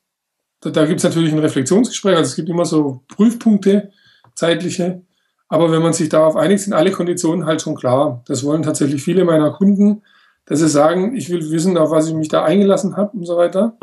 [0.61, 3.91] da, da gibt es natürlich ein Reflexionsgespräch, also es gibt immer so Prüfpunkte,
[4.35, 5.01] zeitliche.
[5.47, 8.23] Aber wenn man sich darauf einigt, sind alle Konditionen halt schon klar.
[8.27, 10.01] Das wollen tatsächlich viele meiner Kunden,
[10.45, 13.37] dass sie sagen, ich will wissen, auf was ich mich da eingelassen habe und so
[13.37, 13.77] weiter.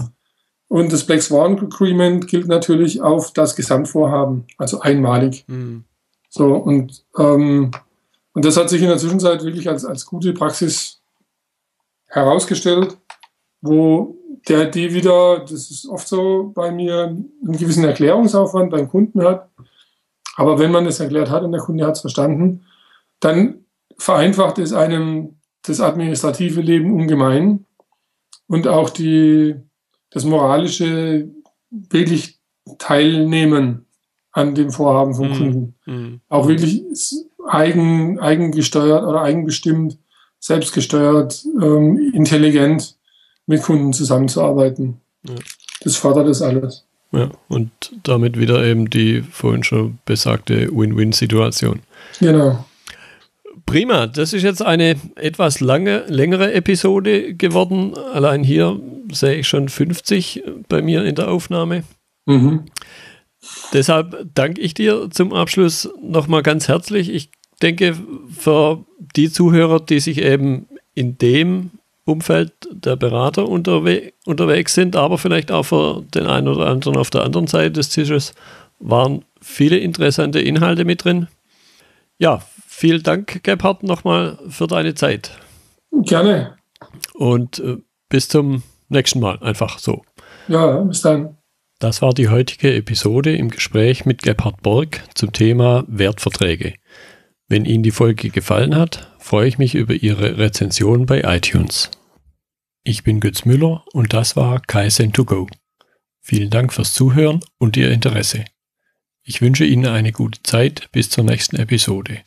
[0.69, 5.45] Und das Black Swan Agreement gilt natürlich auf das Gesamtvorhaben, also einmalig.
[5.47, 5.85] Mhm.
[6.31, 7.71] So, und, ähm,
[8.33, 11.03] und das hat sich in der Zwischenzeit wirklich als, als gute Praxis
[12.07, 12.97] herausgestellt,
[13.61, 14.17] wo
[14.49, 19.51] der die wieder, das ist oft so bei mir, einen gewissen Erklärungsaufwand beim Kunden hat
[20.37, 22.65] Aber wenn man das erklärt hat und der Kunde hat es verstanden,
[23.21, 23.65] dann
[23.99, 27.67] vereinfacht es einem das administrative Leben ungemein
[28.49, 29.55] und auch die,
[30.11, 31.29] das moralische
[31.71, 32.39] wirklich
[32.79, 33.87] teilnehmen
[34.33, 35.35] an dem Vorhaben vom mhm.
[35.35, 35.75] Kunden.
[35.87, 36.21] Mhm.
[36.29, 36.85] Auch wirklich
[37.47, 39.99] eigen, eigengesteuert oder eigenbestimmt,
[40.39, 42.97] selbstgesteuert, ähm, intelligent
[43.47, 45.01] mit Kunden zusammenzuarbeiten.
[45.29, 45.35] Ja.
[45.83, 46.87] Das fördert das alles.
[47.13, 47.71] Ja, und
[48.03, 51.81] damit wieder eben die vorhin schon besagte Win-Win-Situation.
[52.21, 52.65] Genau.
[53.67, 57.95] Prima, das ist jetzt eine etwas lange, längere Episode geworden.
[58.13, 58.81] Allein hier
[59.13, 61.85] sehe ich schon 50 bei mir in der Aufnahme.
[62.25, 62.65] Mhm.
[63.73, 67.11] Deshalb danke ich dir zum Abschluss nochmal ganz herzlich.
[67.11, 67.97] Ich denke,
[68.31, 68.85] für
[69.17, 71.71] die Zuhörer, die sich eben in dem
[72.05, 77.11] Umfeld der Berater unterwe unterwegs sind, aber vielleicht auch für den einen oder anderen auf
[77.11, 78.35] der anderen Seite des Tisches,
[78.81, 81.29] waren viele interessante Inhalte mit drin.
[82.19, 85.39] Ja, vielen Dank, Gebhard, nochmal für deine Zeit.
[85.93, 86.57] Gerne.
[87.15, 87.77] Und äh,
[88.09, 90.03] bis zum nächsten Mal, einfach so.
[90.49, 91.37] Ja, bis dann.
[91.79, 96.75] Das war die heutige Episode im Gespräch mit Gebhard Borg zum Thema Wertverträge.
[97.49, 101.91] Wenn Ihnen die Folge gefallen hat, freue ich mich über Ihre Rezension bei iTunes.
[102.83, 105.49] Ich bin Götz Müller und das war Kaizen2Go.
[106.21, 108.45] Vielen Dank fürs Zuhören und Ihr Interesse.
[109.23, 112.23] Ich wünsche Ihnen eine gute Zeit bis zur nächsten Episode.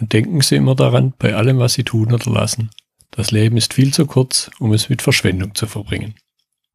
[0.00, 2.70] Und denken Sie immer daran, bei allem, was Sie tun oder lassen,
[3.12, 6.16] das Leben ist viel zu kurz, um es mit Verschwendung zu verbringen.